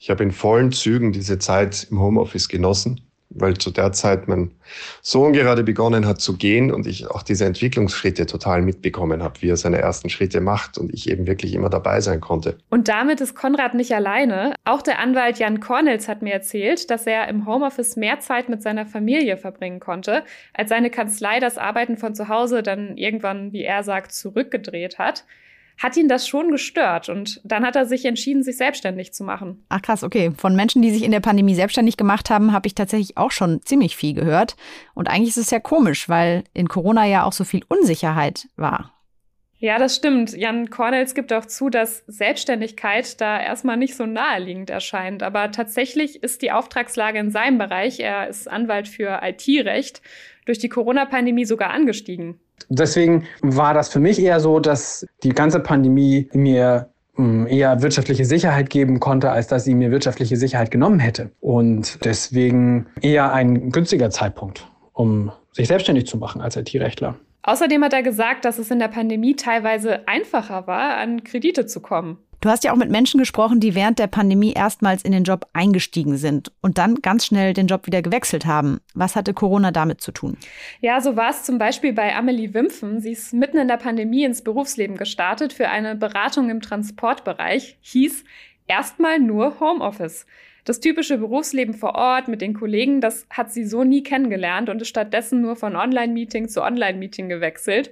Ich 0.00 0.10
habe 0.10 0.24
in 0.24 0.32
vollen 0.32 0.72
Zügen 0.72 1.12
diese 1.12 1.38
Zeit 1.38 1.86
im 1.90 2.00
Homeoffice 2.00 2.48
genossen 2.48 3.00
weil 3.30 3.56
zu 3.56 3.70
der 3.70 3.92
Zeit 3.92 4.28
mein 4.28 4.50
Sohn 5.02 5.32
gerade 5.32 5.62
begonnen 5.62 6.06
hat 6.06 6.20
zu 6.20 6.36
gehen 6.36 6.72
und 6.72 6.86
ich 6.86 7.08
auch 7.08 7.22
diese 7.22 7.44
Entwicklungsschritte 7.44 8.26
total 8.26 8.62
mitbekommen 8.62 9.22
habe, 9.22 9.40
wie 9.40 9.48
er 9.48 9.56
seine 9.56 9.78
ersten 9.78 10.10
Schritte 10.10 10.40
macht 10.40 10.78
und 10.78 10.92
ich 10.92 11.08
eben 11.08 11.26
wirklich 11.26 11.54
immer 11.54 11.70
dabei 11.70 12.00
sein 12.00 12.20
konnte. 12.20 12.58
Und 12.70 12.88
damit 12.88 13.20
ist 13.20 13.34
Konrad 13.34 13.74
nicht 13.74 13.94
alleine. 13.94 14.54
Auch 14.64 14.82
der 14.82 14.98
Anwalt 14.98 15.38
Jan 15.38 15.60
Kornels 15.60 16.08
hat 16.08 16.22
mir 16.22 16.34
erzählt, 16.34 16.90
dass 16.90 17.06
er 17.06 17.28
im 17.28 17.46
Homeoffice 17.46 17.96
mehr 17.96 18.20
Zeit 18.20 18.48
mit 18.48 18.62
seiner 18.62 18.84
Familie 18.84 19.36
verbringen 19.36 19.80
konnte, 19.80 20.24
als 20.52 20.70
seine 20.70 20.90
Kanzlei 20.90 21.38
das 21.38 21.56
Arbeiten 21.56 21.96
von 21.96 22.14
zu 22.14 22.28
Hause 22.28 22.62
dann 22.62 22.96
irgendwann, 22.96 23.52
wie 23.52 23.62
er 23.62 23.84
sagt, 23.84 24.12
zurückgedreht 24.12 24.98
hat 24.98 25.24
hat 25.80 25.96
ihn 25.96 26.08
das 26.08 26.28
schon 26.28 26.50
gestört. 26.50 27.08
Und 27.08 27.40
dann 27.42 27.64
hat 27.64 27.74
er 27.74 27.86
sich 27.86 28.04
entschieden, 28.04 28.42
sich 28.42 28.58
selbstständig 28.58 29.12
zu 29.12 29.24
machen. 29.24 29.64
Ach 29.70 29.82
krass, 29.82 30.04
okay. 30.04 30.30
Von 30.36 30.54
Menschen, 30.54 30.82
die 30.82 30.90
sich 30.90 31.02
in 31.02 31.10
der 31.10 31.20
Pandemie 31.20 31.54
selbstständig 31.54 31.96
gemacht 31.96 32.30
haben, 32.30 32.52
habe 32.52 32.66
ich 32.66 32.74
tatsächlich 32.74 33.16
auch 33.16 33.30
schon 33.30 33.62
ziemlich 33.62 33.96
viel 33.96 34.14
gehört. 34.14 34.56
Und 34.94 35.08
eigentlich 35.08 35.30
ist 35.30 35.38
es 35.38 35.50
ja 35.50 35.58
komisch, 35.58 36.08
weil 36.08 36.44
in 36.52 36.68
Corona 36.68 37.06
ja 37.06 37.24
auch 37.24 37.32
so 37.32 37.44
viel 37.44 37.62
Unsicherheit 37.68 38.48
war. 38.56 38.92
Ja, 39.56 39.78
das 39.78 39.96
stimmt. 39.96 40.34
Jan 40.34 40.70
Cornels 40.70 41.14
gibt 41.14 41.34
auch 41.34 41.44
zu, 41.44 41.68
dass 41.68 42.02
Selbstständigkeit 42.06 43.20
da 43.20 43.38
erstmal 43.38 43.76
nicht 43.76 43.94
so 43.94 44.06
naheliegend 44.06 44.70
erscheint. 44.70 45.22
Aber 45.22 45.50
tatsächlich 45.50 46.22
ist 46.22 46.40
die 46.40 46.50
Auftragslage 46.50 47.18
in 47.18 47.30
seinem 47.30 47.58
Bereich, 47.58 48.00
er 48.00 48.28
ist 48.28 48.48
Anwalt 48.48 48.88
für 48.88 49.20
IT-Recht, 49.22 50.00
durch 50.46 50.58
die 50.58 50.70
Corona-Pandemie 50.70 51.44
sogar 51.44 51.70
angestiegen. 51.70 52.40
Deswegen 52.68 53.24
war 53.40 53.74
das 53.74 53.88
für 53.88 54.00
mich 54.00 54.20
eher 54.20 54.40
so, 54.40 54.60
dass 54.60 55.06
die 55.22 55.30
ganze 55.30 55.60
Pandemie 55.60 56.28
mir 56.32 56.90
hm, 57.16 57.46
eher 57.46 57.82
wirtschaftliche 57.82 58.24
Sicherheit 58.24 58.70
geben 58.70 59.00
konnte, 59.00 59.30
als 59.30 59.46
dass 59.46 59.64
sie 59.64 59.74
mir 59.74 59.90
wirtschaftliche 59.90 60.36
Sicherheit 60.36 60.70
genommen 60.70 61.00
hätte. 61.00 61.30
Und 61.40 62.04
deswegen 62.04 62.86
eher 63.00 63.32
ein 63.32 63.70
günstiger 63.70 64.10
Zeitpunkt, 64.10 64.66
um 64.92 65.32
sich 65.52 65.68
selbstständig 65.68 66.06
zu 66.06 66.16
machen 66.16 66.40
als 66.40 66.56
IT-Rechtler. 66.56 67.16
Außerdem 67.42 67.82
hat 67.82 67.92
er 67.92 68.02
gesagt, 68.02 68.44
dass 68.44 68.58
es 68.58 68.70
in 68.70 68.78
der 68.78 68.88
Pandemie 68.88 69.34
teilweise 69.34 70.06
einfacher 70.06 70.66
war, 70.66 70.96
an 70.96 71.24
Kredite 71.24 71.66
zu 71.66 71.80
kommen. 71.80 72.18
Du 72.40 72.48
hast 72.48 72.64
ja 72.64 72.72
auch 72.72 72.76
mit 72.76 72.90
Menschen 72.90 73.18
gesprochen, 73.18 73.60
die 73.60 73.74
während 73.74 73.98
der 73.98 74.06
Pandemie 74.06 74.54
erstmals 74.54 75.02
in 75.02 75.12
den 75.12 75.24
Job 75.24 75.46
eingestiegen 75.52 76.16
sind 76.16 76.50
und 76.62 76.78
dann 76.78 76.94
ganz 76.96 77.26
schnell 77.26 77.52
den 77.52 77.66
Job 77.66 77.86
wieder 77.86 78.00
gewechselt 78.00 78.46
haben. 78.46 78.80
Was 78.94 79.14
hatte 79.14 79.34
Corona 79.34 79.72
damit 79.72 80.00
zu 80.00 80.10
tun? 80.10 80.38
Ja, 80.80 81.02
so 81.02 81.16
war 81.16 81.30
es 81.30 81.42
zum 81.42 81.58
Beispiel 81.58 81.92
bei 81.92 82.16
Amelie 82.16 82.54
Wimpfen. 82.54 83.00
Sie 83.00 83.12
ist 83.12 83.34
mitten 83.34 83.58
in 83.58 83.68
der 83.68 83.76
Pandemie 83.76 84.24
ins 84.24 84.42
Berufsleben 84.42 84.96
gestartet 84.96 85.52
für 85.52 85.68
eine 85.68 85.94
Beratung 85.96 86.48
im 86.48 86.62
Transportbereich. 86.62 87.76
Hieß 87.82 88.24
erstmal 88.66 89.18
nur 89.18 89.60
Homeoffice. 89.60 90.24
Das 90.64 90.80
typische 90.80 91.18
Berufsleben 91.18 91.74
vor 91.74 91.94
Ort 91.94 92.28
mit 92.28 92.40
den 92.40 92.54
Kollegen, 92.54 93.02
das 93.02 93.26
hat 93.28 93.52
sie 93.52 93.64
so 93.64 93.84
nie 93.84 94.02
kennengelernt 94.02 94.70
und 94.70 94.80
ist 94.80 94.88
stattdessen 94.88 95.42
nur 95.42 95.56
von 95.56 95.76
Online-Meeting 95.76 96.48
zu 96.48 96.62
Online-Meeting 96.62 97.28
gewechselt. 97.28 97.90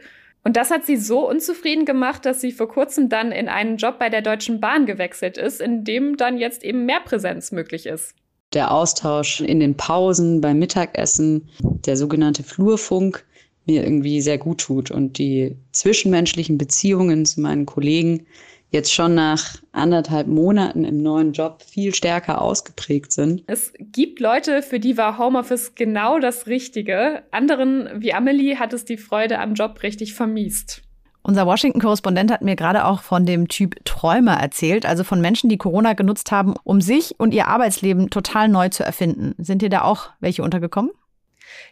Und 0.49 0.57
das 0.57 0.71
hat 0.71 0.87
sie 0.87 0.97
so 0.97 1.28
unzufrieden 1.28 1.85
gemacht, 1.85 2.25
dass 2.25 2.40
sie 2.40 2.52
vor 2.52 2.69
kurzem 2.69 3.11
dann 3.11 3.33
in 3.33 3.50
einen 3.50 3.76
Job 3.76 3.99
bei 3.99 4.09
der 4.09 4.23
Deutschen 4.23 4.61
Bahn 4.61 4.87
gewechselt 4.87 5.37
ist, 5.37 5.61
in 5.61 5.85
dem 5.85 6.17
dann 6.17 6.38
jetzt 6.38 6.64
eben 6.64 6.87
mehr 6.87 7.00
Präsenz 7.00 7.52
möglich 7.52 7.85
ist. 7.85 8.14
Der 8.55 8.71
Austausch 8.71 9.43
in 9.43 9.61
den 9.61 9.76
Pausen 9.76 10.40
beim 10.40 10.59
Mittagessen, 10.59 11.50
der 11.61 11.99
sogenannte 11.99 12.45
Flurfunk, 12.45 13.26
mir 13.67 13.85
irgendwie 13.85 14.23
sehr 14.23 14.38
gut 14.38 14.62
tut 14.62 14.90
und 14.90 15.19
die 15.19 15.55
zwischenmenschlichen 15.73 16.57
Beziehungen 16.57 17.26
zu 17.26 17.43
meinen 17.43 17.67
Kollegen 17.67 18.26
jetzt 18.71 18.93
schon 18.93 19.15
nach 19.15 19.57
anderthalb 19.73 20.27
Monaten 20.27 20.85
im 20.85 21.03
neuen 21.03 21.33
Job 21.33 21.63
viel 21.63 21.95
stärker 21.95 22.41
ausgeprägt 22.41 23.13
sind. 23.13 23.43
Es 23.47 23.73
gibt 23.79 24.21
Leute, 24.21 24.63
für 24.63 24.81
die 24.81 24.97
war 24.97 25.19
Homeoffice 25.19 25.75
genau 25.75 26.19
das 26.19 26.47
Richtige. 26.47 27.23
Anderen, 27.31 27.89
wie 27.97 28.13
Amelie, 28.13 28.59
hat 28.59 28.73
es 28.73 28.85
die 28.85 28.99
Freude 28.99 29.39
am 29.39 29.55
Job 29.55 29.83
richtig 29.83 30.15
vermiest. 30.15 30.83
Unser 31.23 31.47
Washington-Korrespondent 31.47 32.31
hat 32.31 32.43
mir 32.43 32.57
gerade 32.57 32.87
auch 32.87 33.03
von 33.03 33.27
dem 33.27 33.49
Typ 33.49 33.85
Träumer 33.85 34.35
erzählt, 34.35 34.87
also 34.87 35.05
von 35.05 35.21
Menschen, 35.21 35.51
die 35.51 35.59
Corona 35.59 35.93
genutzt 35.93 36.33
haben, 36.33 36.55
um 36.65 36.81
sich 36.81 37.17
und 37.19 37.35
ihr 37.35 37.49
Arbeitsleben 37.49 38.09
total 38.09 38.49
neu 38.49 38.71
zu 38.71 38.83
erfinden. 38.83 39.35
Sind 39.37 39.61
dir 39.61 39.69
da 39.69 39.83
auch 39.83 40.11
welche 40.21 40.43
untergekommen? 40.43 40.91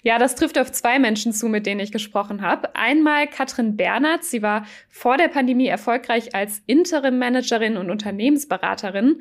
Ja, 0.02 0.18
das 0.18 0.34
trifft 0.34 0.58
auf 0.58 0.72
zwei 0.72 0.98
Menschen 0.98 1.32
zu, 1.32 1.48
mit 1.48 1.66
denen 1.66 1.80
ich 1.80 1.92
gesprochen 1.92 2.42
habe. 2.42 2.74
Einmal 2.74 3.26
Katrin 3.26 3.76
Bernert. 3.76 4.24
Sie 4.24 4.42
war 4.42 4.64
vor 4.88 5.16
der 5.16 5.28
Pandemie 5.28 5.66
erfolgreich 5.66 6.34
als 6.34 6.62
Interim-Managerin 6.66 7.76
und 7.76 7.90
Unternehmensberaterin, 7.90 9.20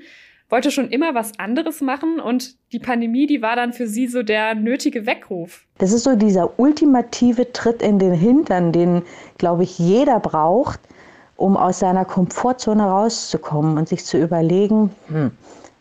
wollte 0.50 0.72
schon 0.72 0.90
immer 0.90 1.16
was 1.16 1.40
anderes 1.40 1.82
machen 1.82 2.20
und 2.20 2.56
die 2.72 2.80
Pandemie, 2.80 3.26
die 3.26 3.42
war 3.42 3.56
dann 3.56 3.74
für 3.74 3.88
sie 3.88 4.08
so 4.08 4.22
der 4.22 4.54
nötige 4.56 5.06
Weckruf. 5.06 5.66
Das 5.80 5.92
ist 5.92 6.04
so 6.04 6.16
dieser 6.16 6.60
ultimative 6.60 7.52
Tritt 7.52 7.82
in 7.82 8.00
den 8.00 8.14
Hintern, 8.14 8.72
den, 8.72 9.02
glaube 9.38 9.64
ich, 9.64 9.80
jeder 9.80 10.20
braucht, 10.20 10.80
um 11.36 11.58
aus 11.58 11.80
seiner 11.80 12.06
Komfortzone 12.06 12.84
rauszukommen 12.84 13.78
und 13.78 13.90
sich 13.90 14.06
zu 14.06 14.18
überlegen, 14.18 14.92
hm, 15.08 15.32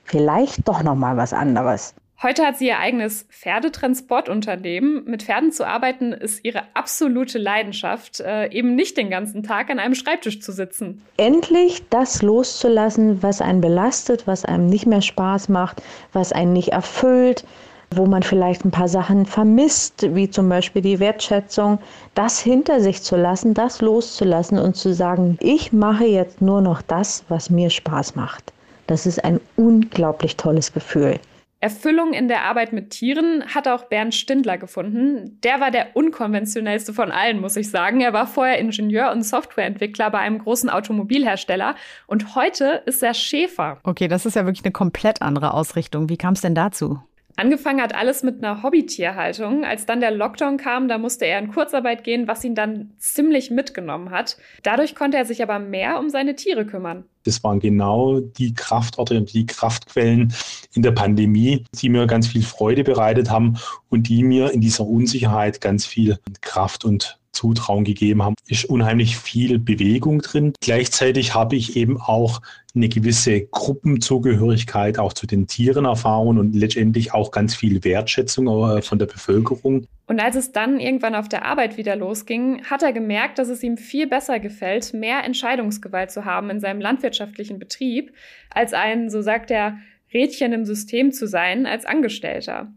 vielleicht 0.03 0.67
doch 0.67 0.83
noch 0.83 0.95
mal 0.97 1.17
was 1.17 1.33
anderes. 1.33 1.95
Heute 2.25 2.47
hat 2.47 2.57
sie 2.57 2.69
ihr 2.69 2.79
eigenes 2.79 3.27
Pferdetransportunternehmen. 3.29 5.05
Mit 5.05 5.25
Pferden 5.25 5.53
zu 5.53 5.67
arbeiten 5.67 6.15
ist 6.15 6.43
ihre 6.43 6.63
absolute 6.73 7.37
Leidenschaft, 7.37 8.21
äh, 8.21 8.51
eben 8.51 8.75
nicht 8.75 8.97
den 8.97 9.11
ganzen 9.11 9.43
Tag 9.43 9.69
an 9.69 9.79
einem 9.79 9.95
Schreibtisch 9.95 10.41
zu 10.41 10.51
sitzen. 10.51 11.03
Endlich 11.19 11.83
das 11.91 12.23
loszulassen, 12.23 13.23
was 13.23 13.43
einen 13.43 13.61
belastet, 13.61 14.27
was 14.27 14.47
einem 14.47 14.69
nicht 14.69 14.87
mehr 14.87 15.03
Spaß 15.03 15.51
macht, 15.51 15.83
was 16.15 16.33
einen 16.33 16.55
nicht 16.55 16.71
erfüllt, 16.71 17.45
wo 17.91 18.07
man 18.07 18.23
vielleicht 18.23 18.65
ein 18.65 18.71
paar 18.71 18.89
Sachen 18.89 19.27
vermisst, 19.27 20.15
wie 20.15 20.31
zum 20.31 20.49
Beispiel 20.49 20.81
die 20.81 21.01
Wertschätzung, 21.01 21.79
das 22.15 22.41
hinter 22.41 22.81
sich 22.81 23.03
zu 23.03 23.17
lassen, 23.17 23.53
das 23.53 23.83
loszulassen 23.83 24.59
und 24.59 24.77
zu 24.77 24.95
sagen, 24.95 25.37
ich 25.43 25.75
mache 25.75 26.07
jetzt 26.07 26.41
nur 26.41 26.63
noch 26.63 26.81
das, 26.81 27.23
was 27.29 27.51
mir 27.51 27.69
Spaß 27.69 28.15
macht. 28.15 28.55
Das 28.87 29.05
ist 29.05 29.23
ein 29.23 29.41
unglaublich 29.57 30.39
tolles 30.39 30.73
Gefühl. 30.73 31.21
Erfüllung 31.65 32.13
in 32.13 32.29
der 32.29 32.43
Arbeit 32.43 32.75
mit 32.75 32.91
Tieren 32.91 33.43
hat 33.55 33.69
auch 33.69 33.85
Bernd 33.85 34.15
Stindler 34.15 34.59
gefunden. 34.59 35.41
Der 35.43 35.61
war 35.61 35.71
der 35.71 35.97
unkonventionellste 35.97 36.93
von 36.93 37.11
allen, 37.11 37.41
muss 37.41 37.57
ich 37.57 37.71
sagen. 37.71 38.03
Er 38.03 38.13
war 38.13 38.27
vorher 38.27 38.59
Ingenieur 38.59 39.11
und 39.13 39.23
Softwareentwickler 39.23 40.11
bei 40.11 40.19
einem 40.19 40.41
großen 40.41 40.69
Automobilhersteller 40.69 41.75
und 42.07 42.35
heute 42.35 42.83
ist 42.85 43.03
er 43.03 43.15
Schäfer. 43.15 43.79
Okay, 43.83 44.09
das 44.09 44.27
ist 44.27 44.37
ja 44.37 44.45
wirklich 44.45 44.63
eine 44.67 44.73
komplett 44.73 45.23
andere 45.23 45.55
Ausrichtung. 45.55 46.11
Wie 46.11 46.19
kam 46.19 46.35
es 46.35 46.43
denn 46.43 46.55
dazu? 46.55 47.01
Angefangen 47.37 47.83
hat 47.83 47.95
alles 47.95 48.23
mit 48.23 48.45
einer 48.45 48.63
Hobbytierhaltung. 48.63 49.65
Als 49.65 49.87
dann 49.87 50.01
der 50.01 50.13
Lockdown 50.13 50.57
kam, 50.57 50.87
da 50.87 50.99
musste 50.99 51.27
er 51.27 51.41
in 51.41 51.51
Kurzarbeit 51.51 52.05
gehen, 52.05 52.29
was 52.29 52.45
ihn 52.45 52.55
dann 52.55 52.93
ziemlich 52.99 53.51
mitgenommen 53.51 54.11
hat. 54.11 54.37
Dadurch 54.63 54.95
konnte 54.95 55.17
er 55.17 55.25
sich 55.25 55.43
aber 55.43 55.59
mehr 55.59 55.99
um 55.99 56.11
seine 56.11 56.37
Tiere 56.37 56.65
kümmern. 56.65 57.05
Das 57.25 57.43
waren 57.43 57.59
genau 57.59 58.21
die 58.21 58.55
Kraftorte 58.55 59.17
und 59.17 59.33
die 59.33 59.47
Kraftquellen 59.47 60.33
in 60.75 60.83
der 60.83 60.93
Pandemie, 60.93 61.65
die 61.75 61.89
mir 61.89 62.07
ganz 62.07 62.29
viel 62.29 62.43
Freude 62.43 62.85
bereitet 62.85 63.31
haben 63.31 63.59
und 63.89 64.09
die 64.09 64.23
mir 64.23 64.53
in 64.53 64.61
dieser 64.61 64.87
Unsicherheit 64.87 65.61
ganz 65.61 65.87
viel 65.87 66.19
Kraft 66.41 66.85
und 66.85 67.19
Zutrauen 67.35 67.85
gegeben 67.85 68.23
haben. 68.23 68.35
Ist 68.49 68.65
unheimlich 68.65 69.19
viel 69.19 69.59
Bewegung 69.59 70.23
drin. 70.23 70.53
Gleichzeitig 70.61 71.35
habe 71.35 71.57
ich 71.57 71.77
eben 71.77 72.01
auch 72.01 72.41
eine 72.75 72.89
gewisse 72.89 73.43
Gruppenzugehörigkeit 73.43 74.99
auch 74.99 75.13
zu 75.13 75.27
den 75.27 75.47
Tieren 75.47 75.85
erfahren 75.85 76.39
und 76.39 76.55
letztendlich 76.55 77.15
auch 77.15 77.31
ganz 77.31 77.55
viel 77.55 77.85
Wertschätzung 77.85 78.47
äh, 78.49 78.83
von 78.83 78.99
der 78.99 79.07
Bevölkerung. 79.07 79.87
Und 80.07 80.21
als 80.21 80.37
es 80.37 80.53
dann 80.53 80.81
irgendwann 80.81 81.15
auf 81.15 81.29
der 81.29 81.45
Arbeit 81.45 81.77
wieder 81.77 81.97
losging, 81.97 82.65
hat 82.65 82.83
er 82.83 82.93
gemerkt, 82.93 83.39
dass 83.39 83.49
es 83.49 83.63
ihm 83.63 83.77
viel 83.77 84.07
besser 84.07 84.41
gefällt, 84.41 84.93
mehr 84.93 85.25
Entscheidungsgewalt 85.25 86.11
zu 86.11 86.25
haben 86.25 86.51
in 86.51 86.61
seinem 86.61 86.81
landwirtschaftlichen 86.81 87.59
Betrieb, 87.59 88.13
als 88.51 88.73
ein, 88.75 89.09
so 89.09 89.23
sagt 89.23 89.51
er, 89.51 89.79
Rädchen 90.13 90.53
im 90.53 90.65
System 90.65 91.13
zu 91.13 91.27
sein 91.27 91.67
als 91.67 91.87
Angestellter. 91.87 92.73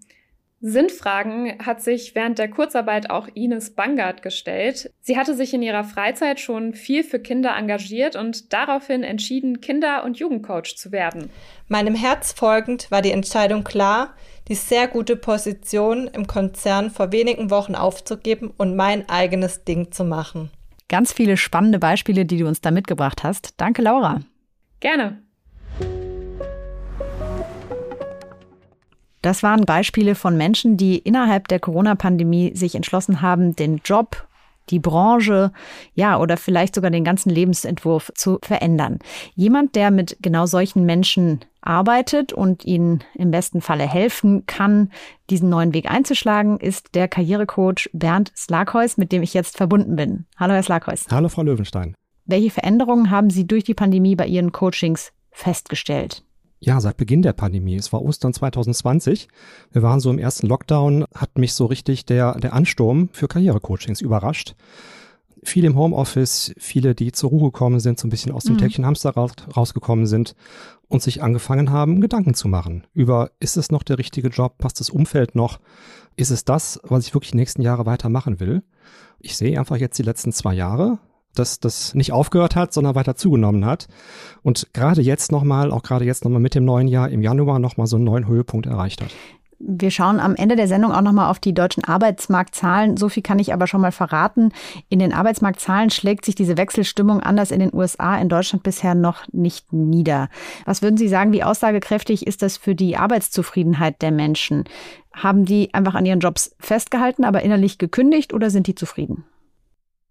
Sinnfragen 0.60 1.60
hat 1.64 1.84
sich 1.84 2.16
während 2.16 2.40
der 2.40 2.50
Kurzarbeit 2.50 3.12
auch 3.12 3.28
Ines 3.36 3.76
Bangard 3.76 4.24
gestellt. 4.24 4.92
Sie 5.02 5.16
hatte 5.16 5.36
sich 5.36 5.54
in 5.54 5.62
ihrer 5.62 5.84
Freizeit 5.84 6.40
schon 6.40 6.74
viel 6.74 7.04
für 7.04 7.20
Kinder 7.20 7.56
engagiert 7.56 8.16
und 8.16 8.52
daraufhin 8.54 9.04
entschieden, 9.04 9.62
Kinder- 9.62 10.04
und 10.04 10.18
Jugendcoach 10.18 10.76
zu 10.76 10.92
werden. 10.92 11.30
Meinem 11.68 11.94
Herz 11.94 12.34
folgend 12.34 12.90
war 12.90 13.04
die 13.04 13.12
Entscheidung 13.12 13.64
klar, 13.64 14.16
die 14.48 14.56
sehr 14.56 14.88
gute 14.88 15.16
Position 15.16 16.08
im 16.08 16.26
Konzern 16.26 16.90
vor 16.90 17.12
wenigen 17.12 17.52
Wochen 17.52 17.76
aufzugeben 17.76 18.52
und 18.58 18.76
mein 18.76 19.08
eigenes 19.10 19.64
Ding 19.64 19.92
zu 19.92 20.06
machen. 20.06 20.50
Ganz 20.90 21.14
viele 21.14 21.38
spannende 21.38 21.80
Beispiele, 21.80 22.26
die 22.26 22.38
du 22.38 22.48
uns 22.48 22.62
da 22.62 22.72
mitgebracht 22.72 23.24
hast. 23.24 23.54
Danke, 23.58 23.82
Laura. 23.82 24.22
Gerne. 24.80 25.22
Das 29.28 29.44
waren 29.44 29.66
Beispiele 29.66 30.16
von 30.16 30.38
Menschen, 30.38 30.78
die 30.78 31.00
innerhalb 31.00 31.50
der 31.50 31.60
Corona-Pandemie 31.60 32.56
sich 32.56 32.76
entschlossen 32.76 33.22
haben, 33.22 33.58
den 33.58 33.82
Job, 33.84 34.26
die 34.70 34.80
Branche, 34.80 35.52
ja, 35.94 36.18
oder 36.18 36.38
vielleicht 36.38 36.74
sogar 36.74 36.92
den 36.92 37.04
ganzen 37.04 37.30
Lebensentwurf 37.30 38.10
zu 38.16 38.40
verändern. 38.42 39.00
Jemand, 39.36 39.76
der 39.76 39.92
mit 39.92 40.16
genau 40.22 40.46
solchen 40.46 40.86
Menschen 40.86 41.42
arbeitet 41.60 42.32
und 42.32 42.64
ihnen 42.64 43.04
im 43.16 43.32
besten 43.32 43.60
Falle 43.60 43.86
helfen 43.86 44.46
kann, 44.46 44.94
diesen 45.30 45.50
neuen 45.50 45.74
Weg 45.74 45.92
einzuschlagen, 45.92 46.58
ist 46.58 46.96
der 46.96 47.10
Karrierecoach 47.10 47.90
Bernd 47.92 48.32
Slakheus, 48.34 48.96
mit 48.96 49.12
dem 49.12 49.24
ich 49.24 49.34
jetzt 49.34 49.58
verbunden 49.58 49.98
bin. 49.98 50.26
Hallo, 50.38 50.54
Herr 50.54 50.64
Slakheus. 50.64 51.04
Hallo, 51.12 51.28
Frau 51.28 51.44
Löwenstein. 51.44 51.96
Welche 52.24 52.50
Veränderungen 52.52 53.12
haben 53.12 53.30
Sie 53.30 53.46
durch 53.46 53.66
die 53.66 53.74
Pandemie 53.74 54.16
bei 54.16 54.26
Ihren 54.26 54.54
Coachings 54.54 55.12
festgestellt? 55.32 56.24
Ja, 56.60 56.82
seit 56.82 56.98
Beginn 56.98 57.22
der 57.22 57.34
Pandemie. 57.34 57.76
Es 57.76 57.94
war 57.94 58.02
Ostern 58.02 58.34
2020. 58.34 59.28
Wir 59.72 59.84
waren 59.84 60.00
so 60.00 60.10
im 60.10 60.18
ersten 60.18 60.48
Lockdown, 60.48 61.06
hat 61.14 61.38
mich 61.38 61.54
so 61.54 61.66
richtig 61.66 62.06
der, 62.06 62.40
der 62.40 62.54
Ansturm 62.54 63.10
für 63.12 63.28
Karrierecoachings 63.28 64.02
überrascht. 64.02 64.56
Viele 65.44 65.68
im 65.68 65.78
Homeoffice, 65.78 66.54
viele, 66.58 66.96
die 66.96 67.12
zur 67.12 67.30
Ruhe 67.30 67.52
gekommen 67.52 67.80
sind, 67.80 68.00
so 68.00 68.08
ein 68.08 68.10
bisschen 68.10 68.32
aus 68.32 68.46
dem 68.46 68.56
mhm. 68.56 68.60
Täckchenhamster 68.60 69.12
rausgekommen 69.12 70.08
sind 70.08 70.36
und 70.88 71.04
sich 71.04 71.22
angefangen 71.22 71.70
haben, 71.70 72.02
Gedanken 72.02 72.34
zu 72.34 72.48
machen 72.48 72.88
über, 72.94 73.32
ist 73.40 73.56
es 73.56 73.72
noch 73.72 73.84
der 73.84 74.00
richtige 74.00 74.30
Job? 74.30 74.58
Passt 74.58 74.80
das 74.80 74.90
Umfeld 74.90 75.36
noch? 75.36 75.60
Ist 76.16 76.32
es 76.32 76.44
das, 76.44 76.80
was 76.84 77.06
ich 77.06 77.14
wirklich 77.14 77.32
die 77.32 77.38
nächsten 77.38 77.62
Jahre 77.62 77.86
weitermachen 77.86 78.40
will? 78.40 78.64
Ich 79.20 79.38
sehe 79.38 79.60
einfach 79.60 79.78
jetzt 79.78 80.00
die 80.00 80.04
letzten 80.04 80.32
zwei 80.32 80.54
Jahre, 80.54 80.98
dass 81.36 81.60
das 81.60 81.94
nicht 81.94 82.12
aufgehört 82.12 82.56
hat, 82.56 82.74
sondern 82.74 82.96
weiter 82.96 83.16
zugenommen 83.16 83.66
hat. 83.66 83.88
Und 84.44 84.68
gerade 84.74 85.02
jetzt 85.02 85.32
nochmal, 85.32 85.72
auch 85.72 85.84
gerade 85.84 86.06
jetzt 86.06 86.24
nochmal 86.24 86.42
mit 86.42 86.56
dem 86.56 86.66
neuen 86.66 86.88
Jahr 86.88 87.10
im 87.10 87.22
Januar 87.22 87.60
nochmal 87.60 87.88
so 87.88 87.96
einen 87.96 88.06
neuen 88.06 88.28
Höhepunkt 88.28 88.66
erreicht 88.66 89.02
hat. 89.02 89.12
Wir 89.60 89.90
schauen 89.90 90.20
am 90.20 90.36
Ende 90.36 90.56
der 90.56 90.68
Sendung 90.68 90.92
auch 90.92 91.02
nochmal 91.02 91.32
auf 91.32 91.40
die 91.40 91.54
deutschen 91.54 91.84
Arbeitsmarktzahlen. 91.84 92.96
So 92.96 93.10
viel 93.10 93.24
kann 93.24 93.40
ich 93.40 93.54
aber 93.54 93.66
schon 93.66 93.82
mal 93.82 93.92
verraten. 93.92 94.52
In 94.88 95.00
den 95.00 95.14
Arbeitsmarktzahlen 95.14 95.90
schlägt 95.90 96.26
sich 96.26 96.36
diese 96.36 96.58
Wechselstimmung 96.58 97.22
anders 97.22 97.50
in 97.50 97.60
den 97.60 97.74
USA, 97.74 98.18
in 98.18 98.30
Deutschland 98.30 98.62
bisher 98.62 98.94
noch 98.94 99.28
nicht 99.32 99.74
nieder. 99.74 100.30
Was 100.66 100.84
würden 100.84 100.98
Sie 100.98 101.08
sagen, 101.08 101.32
wie 101.32 101.44
aussagekräftig 101.44 102.28
ist 102.28 102.44
das 102.44 102.58
für 102.58 102.76
die 102.76 102.98
Arbeitszufriedenheit 102.98 104.02
der 104.04 104.12
Menschen? 104.12 104.66
Haben 105.12 105.46
die 105.46 105.74
einfach 105.74 105.96
an 105.96 106.06
ihren 106.06 106.20
Jobs 106.20 106.56
festgehalten, 106.60 107.24
aber 107.24 107.42
innerlich 107.42 107.80
gekündigt 107.80 108.34
oder 108.34 108.52
sind 108.52 108.68
die 108.68 108.76
zufrieden? 108.76 109.24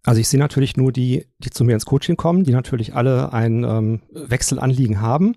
Also 0.06 0.20
ich 0.20 0.28
sehe 0.28 0.40
natürlich 0.40 0.76
nur 0.76 0.92
die, 0.92 1.26
die 1.38 1.50
zu 1.50 1.64
mir 1.64 1.74
ins 1.74 1.84
Coaching 1.84 2.16
kommen, 2.16 2.44
die 2.44 2.52
natürlich 2.52 2.94
alle 2.94 3.32
ein 3.32 3.64
ähm, 3.64 4.00
Wechselanliegen 4.12 5.00
haben. 5.00 5.34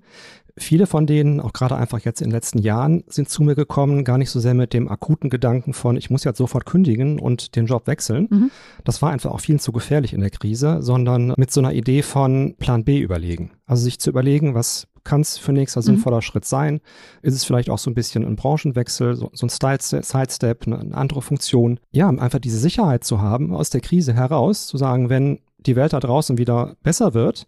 Viele 0.59 0.87
von 0.87 1.07
denen, 1.07 1.39
auch 1.39 1.53
gerade 1.53 1.75
einfach 1.75 1.99
jetzt 1.99 2.21
in 2.21 2.29
den 2.29 2.35
letzten 2.35 2.59
Jahren, 2.59 3.03
sind 3.07 3.29
zu 3.29 3.43
mir 3.43 3.55
gekommen, 3.55 4.03
gar 4.03 4.17
nicht 4.17 4.29
so 4.29 4.39
sehr 4.39 4.53
mit 4.53 4.73
dem 4.73 4.89
akuten 4.89 5.29
Gedanken 5.29 5.73
von, 5.73 5.97
ich 5.97 6.09
muss 6.09 6.23
jetzt 6.23 6.37
sofort 6.37 6.65
kündigen 6.65 7.19
und 7.19 7.55
den 7.55 7.65
Job 7.65 7.87
wechseln. 7.87 8.27
Mhm. 8.29 8.51
Das 8.83 9.01
war 9.01 9.11
einfach 9.11 9.31
auch 9.31 9.39
vielen 9.39 9.59
zu 9.59 9.71
gefährlich 9.71 10.13
in 10.13 10.21
der 10.21 10.29
Krise, 10.29 10.81
sondern 10.81 11.33
mit 11.37 11.51
so 11.51 11.61
einer 11.61 11.73
Idee 11.73 12.01
von 12.01 12.55
Plan 12.57 12.83
B 12.83 12.99
überlegen. 12.99 13.51
Also 13.65 13.83
sich 13.83 13.99
zu 13.99 14.09
überlegen, 14.09 14.53
was 14.53 14.87
kann 15.03 15.21
es 15.21 15.37
für 15.37 15.53
nächster 15.53 15.79
mhm. 15.79 15.85
sinnvoller 15.85 16.21
Schritt 16.21 16.45
sein? 16.45 16.81
Ist 17.21 17.33
es 17.33 17.45
vielleicht 17.45 17.69
auch 17.69 17.77
so 17.77 17.89
ein 17.89 17.95
bisschen 17.95 18.25
ein 18.25 18.35
Branchenwechsel, 18.35 19.15
so, 19.15 19.29
so 19.33 19.47
ein 19.47 19.49
Sidestep, 19.49 20.67
eine, 20.67 20.79
eine 20.79 20.95
andere 20.95 21.21
Funktion? 21.21 21.79
Ja, 21.91 22.09
einfach 22.09 22.39
diese 22.39 22.59
Sicherheit 22.59 23.03
zu 23.03 23.21
haben, 23.21 23.55
aus 23.55 23.69
der 23.69 23.81
Krise 23.81 24.13
heraus, 24.13 24.67
zu 24.67 24.77
sagen, 24.77 25.09
wenn 25.09 25.39
die 25.65 25.75
Welt 25.75 25.93
da 25.93 25.99
draußen 25.99 26.37
wieder 26.37 26.75
besser 26.83 27.13
wird. 27.13 27.47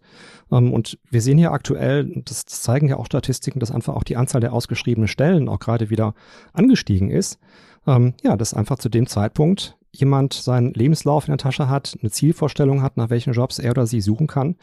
Ähm, 0.50 0.72
und 0.72 0.98
wir 1.10 1.20
sehen 1.20 1.38
hier 1.38 1.52
aktuell, 1.52 2.22
das, 2.24 2.44
zeigen 2.46 2.88
ja 2.88 2.96
auch 2.96 3.06
Statistiken, 3.06 3.60
dass 3.60 3.70
einfach 3.70 3.94
auch 3.94 4.04
die 4.04 4.16
Anzahl 4.16 4.40
der 4.40 4.52
ausgeschriebenen 4.52 5.08
Stellen 5.08 5.48
auch 5.48 5.58
gerade 5.58 5.90
wieder 5.90 6.14
angestiegen 6.52 7.10
ist. 7.10 7.38
Ähm, 7.86 8.14
ja, 8.22 8.36
dass 8.36 8.54
einfach 8.54 8.78
zu 8.78 8.88
dem 8.88 9.06
Zeitpunkt 9.06 9.76
jemand 9.90 10.32
seinen 10.32 10.72
Lebenslauf 10.72 11.26
in 11.26 11.32
der 11.32 11.38
Tasche 11.38 11.68
hat, 11.68 11.98
eine 12.00 12.10
Zielvorstellung 12.10 12.82
hat, 12.82 12.96
nach 12.96 13.10
welchen 13.10 13.34
Jobs 13.34 13.58
er 13.58 13.72
oder 13.72 13.86
sie 13.86 14.00
suchen 14.00 14.26
kann 14.26 14.56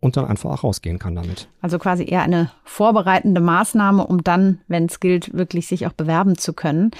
und 0.00 0.16
dann 0.16 0.26
einfach 0.26 0.50
auch 0.50 0.64
rausgehen 0.64 0.98
kann 0.98 1.16
damit. 1.16 1.48
Also 1.60 1.78
quasi 1.78 2.04
eher 2.04 2.22
eine 2.22 2.52
vorbereitende 2.64 3.40
Maßnahme, 3.40 4.06
um 4.06 4.22
dann, 4.22 4.60
wenn 4.68 4.86
es 4.86 5.00
gilt, 5.00 5.34
wirklich 5.34 5.66
sich 5.66 5.86
auch 5.86 5.92
bewerben 5.92 6.38
zu 6.38 6.52
können. 6.52 6.92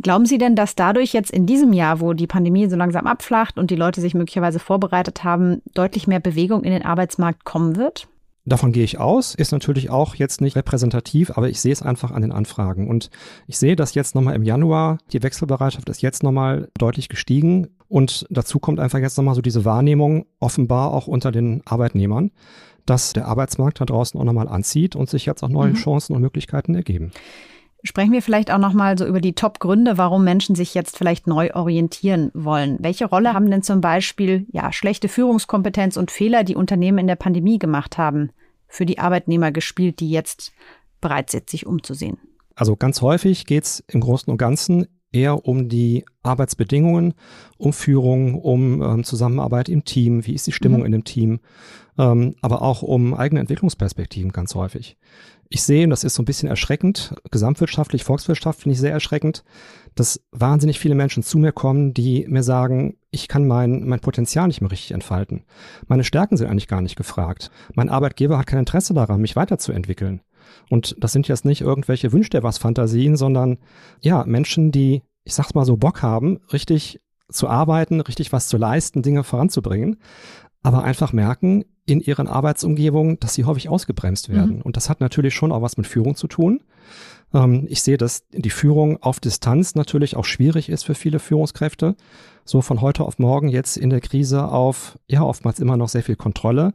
Glauben 0.00 0.24
Sie 0.24 0.38
denn, 0.38 0.56
dass 0.56 0.74
dadurch 0.74 1.12
jetzt 1.12 1.30
in 1.30 1.46
diesem 1.46 1.72
Jahr, 1.72 2.00
wo 2.00 2.14
die 2.14 2.26
Pandemie 2.26 2.68
so 2.68 2.76
langsam 2.76 3.06
abflacht 3.06 3.58
und 3.58 3.70
die 3.70 3.76
Leute 3.76 4.00
sich 4.00 4.14
möglicherweise 4.14 4.58
vorbereitet 4.58 5.22
haben, 5.22 5.60
deutlich 5.74 6.06
mehr 6.06 6.20
Bewegung 6.20 6.64
in 6.64 6.70
den 6.70 6.84
Arbeitsmarkt 6.84 7.44
kommen 7.44 7.76
wird? 7.76 8.08
Davon 8.48 8.70
gehe 8.70 8.84
ich 8.84 8.98
aus, 8.98 9.34
ist 9.34 9.50
natürlich 9.50 9.90
auch 9.90 10.14
jetzt 10.14 10.40
nicht 10.40 10.54
repräsentativ, 10.54 11.36
aber 11.36 11.48
ich 11.48 11.60
sehe 11.60 11.72
es 11.72 11.82
einfach 11.82 12.12
an 12.12 12.22
den 12.22 12.30
Anfragen. 12.30 12.88
Und 12.88 13.10
ich 13.48 13.58
sehe, 13.58 13.74
dass 13.74 13.94
jetzt 13.94 14.14
nochmal 14.14 14.36
im 14.36 14.44
Januar 14.44 14.98
die 15.12 15.20
Wechselbereitschaft 15.20 15.88
ist 15.88 16.00
jetzt 16.00 16.22
nochmal 16.22 16.68
deutlich 16.78 17.08
gestiegen. 17.08 17.66
Und 17.88 18.24
dazu 18.30 18.60
kommt 18.60 18.78
einfach 18.78 19.00
jetzt 19.00 19.16
nochmal 19.16 19.34
so 19.34 19.42
diese 19.42 19.64
Wahrnehmung, 19.64 20.26
offenbar 20.38 20.92
auch 20.92 21.08
unter 21.08 21.32
den 21.32 21.62
Arbeitnehmern, 21.64 22.30
dass 22.84 23.12
der 23.12 23.26
Arbeitsmarkt 23.26 23.80
da 23.80 23.84
draußen 23.84 24.18
auch 24.18 24.24
nochmal 24.24 24.48
anzieht 24.48 24.94
und 24.94 25.10
sich 25.10 25.26
jetzt 25.26 25.42
auch 25.42 25.48
neue 25.48 25.70
mhm. 25.70 25.76
Chancen 25.76 26.14
und 26.14 26.22
Möglichkeiten 26.22 26.76
ergeben. 26.76 27.10
Sprechen 27.82 28.12
wir 28.12 28.22
vielleicht 28.22 28.50
auch 28.50 28.58
nochmal 28.58 28.98
so 28.98 29.06
über 29.06 29.20
die 29.20 29.34
Top-Gründe, 29.34 29.96
warum 29.98 30.24
Menschen 30.24 30.56
sich 30.56 30.74
jetzt 30.74 30.96
vielleicht 30.96 31.26
neu 31.26 31.52
orientieren 31.54 32.30
wollen. 32.34 32.78
Welche 32.80 33.06
Rolle 33.06 33.32
haben 33.32 33.50
denn 33.50 33.62
zum 33.62 33.80
Beispiel 33.80 34.46
ja, 34.50 34.72
schlechte 34.72 35.08
Führungskompetenz 35.08 35.96
und 35.96 36.10
Fehler, 36.10 36.42
die 36.42 36.56
Unternehmen 36.56 36.98
in 36.98 37.06
der 37.06 37.16
Pandemie 37.16 37.58
gemacht 37.58 37.98
haben, 37.98 38.30
für 38.66 38.86
die 38.86 38.98
Arbeitnehmer 38.98 39.52
gespielt, 39.52 40.00
die 40.00 40.10
jetzt 40.10 40.52
bereit 41.00 41.30
sind, 41.30 41.48
sich 41.48 41.66
umzusehen? 41.66 42.18
Also 42.54 42.74
ganz 42.74 43.02
häufig 43.02 43.46
geht 43.46 43.64
es 43.64 43.84
im 43.86 44.00
Großen 44.00 44.30
und 44.30 44.38
Ganzen 44.38 44.86
eher 45.12 45.46
um 45.46 45.68
die 45.68 46.04
Arbeitsbedingungen, 46.22 47.14
um 47.58 47.72
Führung, 47.72 48.34
um 48.34 48.82
ähm, 48.82 49.04
Zusammenarbeit 49.04 49.68
im 49.68 49.84
Team, 49.84 50.26
wie 50.26 50.34
ist 50.34 50.46
die 50.46 50.52
Stimmung 50.52 50.80
mhm. 50.80 50.86
in 50.86 50.92
dem 50.92 51.04
Team, 51.04 51.40
ähm, 51.98 52.34
aber 52.42 52.62
auch 52.62 52.82
um 52.82 53.14
eigene 53.14 53.40
Entwicklungsperspektiven 53.40 54.32
ganz 54.32 54.54
häufig. 54.54 54.96
Ich 55.48 55.62
sehe, 55.62 55.84
und 55.84 55.90
das 55.90 56.04
ist 56.04 56.14
so 56.14 56.22
ein 56.22 56.26
bisschen 56.26 56.48
erschreckend, 56.48 57.14
gesamtwirtschaftlich, 57.30 58.04
volkswirtschaftlich 58.04 58.78
sehr 58.78 58.92
erschreckend, 58.92 59.44
dass 59.94 60.20
wahnsinnig 60.32 60.78
viele 60.78 60.94
Menschen 60.94 61.22
zu 61.22 61.38
mir 61.38 61.52
kommen, 61.52 61.94
die 61.94 62.26
mir 62.28 62.42
sagen, 62.42 62.96
ich 63.10 63.28
kann 63.28 63.46
mein, 63.46 63.86
mein 63.86 64.00
Potenzial 64.00 64.48
nicht 64.48 64.60
mehr 64.60 64.70
richtig 64.70 64.90
entfalten. 64.90 65.44
Meine 65.86 66.04
Stärken 66.04 66.36
sind 66.36 66.48
eigentlich 66.48 66.68
gar 66.68 66.82
nicht 66.82 66.96
gefragt. 66.96 67.50
Mein 67.74 67.88
Arbeitgeber 67.88 68.38
hat 68.38 68.46
kein 68.46 68.58
Interesse 68.58 68.92
daran, 68.92 69.20
mich 69.20 69.36
weiterzuentwickeln. 69.36 70.20
Und 70.68 70.96
das 70.98 71.12
sind 71.12 71.28
jetzt 71.28 71.44
nicht 71.44 71.60
irgendwelche 71.60 72.12
Wünsch 72.12 72.30
der 72.30 72.42
was 72.42 72.58
Fantasien, 72.58 73.16
sondern 73.16 73.58
ja, 74.00 74.24
Menschen, 74.24 74.72
die, 74.72 75.02
ich 75.24 75.34
sag's 75.34 75.54
mal 75.54 75.64
so, 75.64 75.76
Bock 75.76 76.02
haben, 76.02 76.40
richtig 76.52 77.00
zu 77.28 77.48
arbeiten, 77.48 78.00
richtig 78.00 78.32
was 78.32 78.48
zu 78.48 78.56
leisten, 78.56 79.02
Dinge 79.02 79.24
voranzubringen, 79.24 79.96
aber 80.62 80.84
einfach 80.84 81.12
merken 81.12 81.64
in 81.84 82.00
ihren 82.00 82.26
Arbeitsumgebungen, 82.26 83.20
dass 83.20 83.34
sie 83.34 83.44
häufig 83.44 83.68
ausgebremst 83.68 84.28
werden. 84.28 84.56
Mhm. 84.56 84.62
Und 84.62 84.76
das 84.76 84.90
hat 84.90 85.00
natürlich 85.00 85.34
schon 85.34 85.52
auch 85.52 85.62
was 85.62 85.76
mit 85.76 85.86
Führung 85.86 86.16
zu 86.16 86.26
tun. 86.26 86.60
Ähm, 87.32 87.66
ich 87.68 87.82
sehe, 87.82 87.96
dass 87.96 88.26
die 88.30 88.50
Führung 88.50 89.02
auf 89.02 89.20
Distanz 89.20 89.74
natürlich 89.74 90.16
auch 90.16 90.24
schwierig 90.24 90.68
ist 90.68 90.84
für 90.84 90.94
viele 90.94 91.18
Führungskräfte. 91.18 91.96
So 92.44 92.60
von 92.60 92.80
heute 92.80 93.04
auf 93.04 93.18
morgen 93.18 93.48
jetzt 93.48 93.76
in 93.76 93.90
der 93.90 94.00
Krise 94.00 94.48
auf, 94.48 94.98
ja, 95.08 95.22
oftmals 95.22 95.60
immer 95.60 95.76
noch 95.76 95.88
sehr 95.88 96.02
viel 96.02 96.16
Kontrolle, 96.16 96.74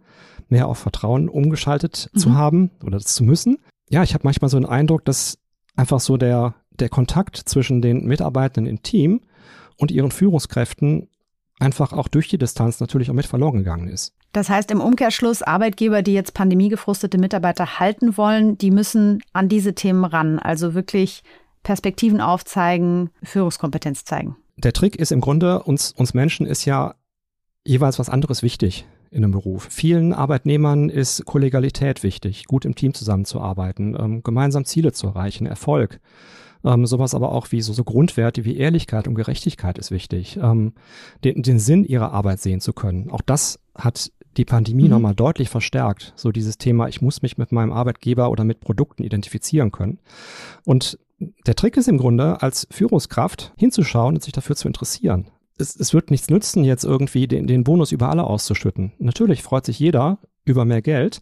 mehr 0.50 0.68
auf 0.68 0.78
Vertrauen 0.78 1.30
umgeschaltet 1.30 2.10
mhm. 2.14 2.20
zu 2.20 2.36
haben 2.36 2.72
oder 2.84 3.00
zu 3.00 3.24
müssen. 3.24 3.58
Ja, 3.90 4.04
ich 4.04 4.14
habe 4.14 4.24
manchmal 4.24 4.50
so 4.50 4.58
einen 4.58 4.66
Eindruck, 4.66 5.06
dass 5.06 5.38
einfach 5.76 6.00
so 6.00 6.18
der, 6.18 6.56
der 6.72 6.90
Kontakt 6.90 7.38
zwischen 7.38 7.82
den 7.82 8.06
Mitarbeitenden 8.06 8.72
im 8.72 8.84
Team 8.84 9.22
und 9.78 9.92
ihren 9.92 10.12
Führungskräften 10.12 11.10
einfach 11.62 11.94
auch 11.94 12.08
durch 12.08 12.28
die 12.28 12.38
Distanz 12.38 12.80
natürlich 12.80 13.10
auch 13.10 13.16
mit 13.16 13.26
verloren 13.26 13.58
gegangen 13.60 13.88
ist. 13.88 14.14
Das 14.34 14.50
heißt 14.50 14.72
im 14.72 14.82
Umkehrschluss, 14.82 15.44
Arbeitgeber, 15.44 16.02
die 16.02 16.14
jetzt 16.14 16.34
pandemiegefrustete 16.34 17.18
Mitarbeiter 17.18 17.80
halten 17.80 18.18
wollen, 18.18 18.58
die 18.58 18.72
müssen 18.72 19.22
an 19.34 19.50
diese 19.50 19.76
Themen 19.76 20.04
ran, 20.04 20.40
also 20.40 20.74
wirklich 20.74 21.24
Perspektiven 21.64 22.22
aufzeigen, 22.22 23.12
Führungskompetenz 23.24 24.06
zeigen. 24.06 24.36
Der 24.58 24.74
Trick 24.74 24.96
ist 24.96 25.12
im 25.12 25.22
Grunde, 25.22 25.64
uns, 25.64 25.92
uns 25.92 26.14
Menschen 26.14 26.46
ist 26.46 26.66
ja 26.66 26.96
jeweils 27.66 28.00
was 28.00 28.10
anderes 28.10 28.42
wichtig 28.42 28.86
in 29.12 29.24
einem 29.24 29.32
Beruf. 29.32 29.68
Vielen 29.70 30.14
Arbeitnehmern 30.14 30.90
ist 30.90 31.26
Kollegialität 31.26 32.02
wichtig, 32.02 32.46
gut 32.46 32.66
im 32.66 32.76
Team 32.76 32.94
zusammenzuarbeiten, 32.94 33.96
ähm, 34.00 34.24
gemeinsam 34.24 34.66
Ziele 34.66 34.94
zu 34.94 35.08
erreichen, 35.08 35.46
Erfolg. 35.46 36.00
Ähm, 36.64 36.86
sowas 36.86 37.16
aber 37.16 37.32
auch 37.32 37.52
wie 37.52 37.62
so, 37.62 37.74
so 37.74 37.84
Grundwerte 37.84 38.46
wie 38.46 38.58
Ehrlichkeit 38.58 39.08
und 39.08 39.16
Gerechtigkeit 39.16 39.78
ist 39.78 39.92
wichtig. 39.92 40.38
Ähm, 40.42 40.74
den, 41.24 41.42
den 41.42 41.60
Sinn 41.60 41.84
ihrer 41.84 42.12
Arbeit 42.12 42.40
sehen 42.40 42.62
zu 42.62 42.74
können. 42.74 43.10
Auch 43.10 43.22
das 43.22 43.60
hat 43.76 44.12
die 44.38 44.46
Pandemie 44.46 44.86
mhm. 44.86 44.92
nochmal 44.92 45.16
deutlich 45.16 45.50
verstärkt. 45.50 46.14
So 46.16 46.32
dieses 46.32 46.58
Thema, 46.58 46.88
ich 46.88 47.02
muss 47.02 47.22
mich 47.22 47.38
mit 47.38 47.52
meinem 47.52 47.72
Arbeitgeber 47.72 48.30
oder 48.30 48.44
mit 48.44 48.62
Produkten 48.62 49.04
identifizieren 49.04 49.72
können. 49.72 50.00
Und 50.66 51.00
der 51.46 51.56
Trick 51.56 51.78
ist 51.78 51.88
im 51.88 51.98
Grunde, 51.98 52.42
als 52.42 52.68
Führungskraft 52.72 53.54
hinzuschauen 53.58 54.16
und 54.16 54.24
sich 54.24 54.34
dafür 54.34 54.56
zu 54.56 54.68
interessieren. 54.68 55.30
Es, 55.58 55.76
es 55.76 55.94
wird 55.94 56.10
nichts 56.10 56.30
nützen, 56.30 56.64
jetzt 56.64 56.84
irgendwie 56.84 57.28
den, 57.28 57.46
den 57.46 57.64
Bonus 57.64 57.92
über 57.92 58.10
alle 58.10 58.24
auszuschütten. 58.24 58.94
Natürlich 58.98 59.44
freut 59.44 59.66
sich 59.66 59.78
jeder 59.78 60.18
über 60.46 60.66
mehr 60.66 60.82
Geld, 60.82 61.22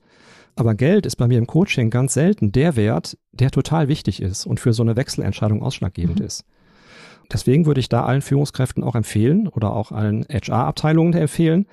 aber 0.59 0.75
Geld 0.75 1.05
ist 1.05 1.15
bei 1.15 1.27
mir 1.27 1.37
im 1.37 1.47
Coaching 1.47 1.89
ganz 1.89 2.13
selten 2.13 2.51
der 2.51 2.75
Wert, 2.75 3.17
der 3.31 3.49
total 3.49 3.87
wichtig 3.87 4.21
ist 4.21 4.45
und 4.45 4.59
für 4.59 4.73
so 4.73 4.83
eine 4.83 4.97
Wechselentscheidung 4.97 5.63
ausschlaggebend 5.63 6.19
mhm. 6.19 6.25
ist. 6.25 6.43
Deswegen 7.31 7.65
würde 7.65 7.79
ich 7.79 7.87
da 7.87 8.03
allen 8.03 8.21
Führungskräften 8.21 8.83
auch 8.83 8.95
empfehlen 8.95 9.47
oder 9.47 9.73
auch 9.73 9.91
allen 9.91 10.25
HR-Abteilungen 10.29 11.13
empfehlen, 11.13 11.65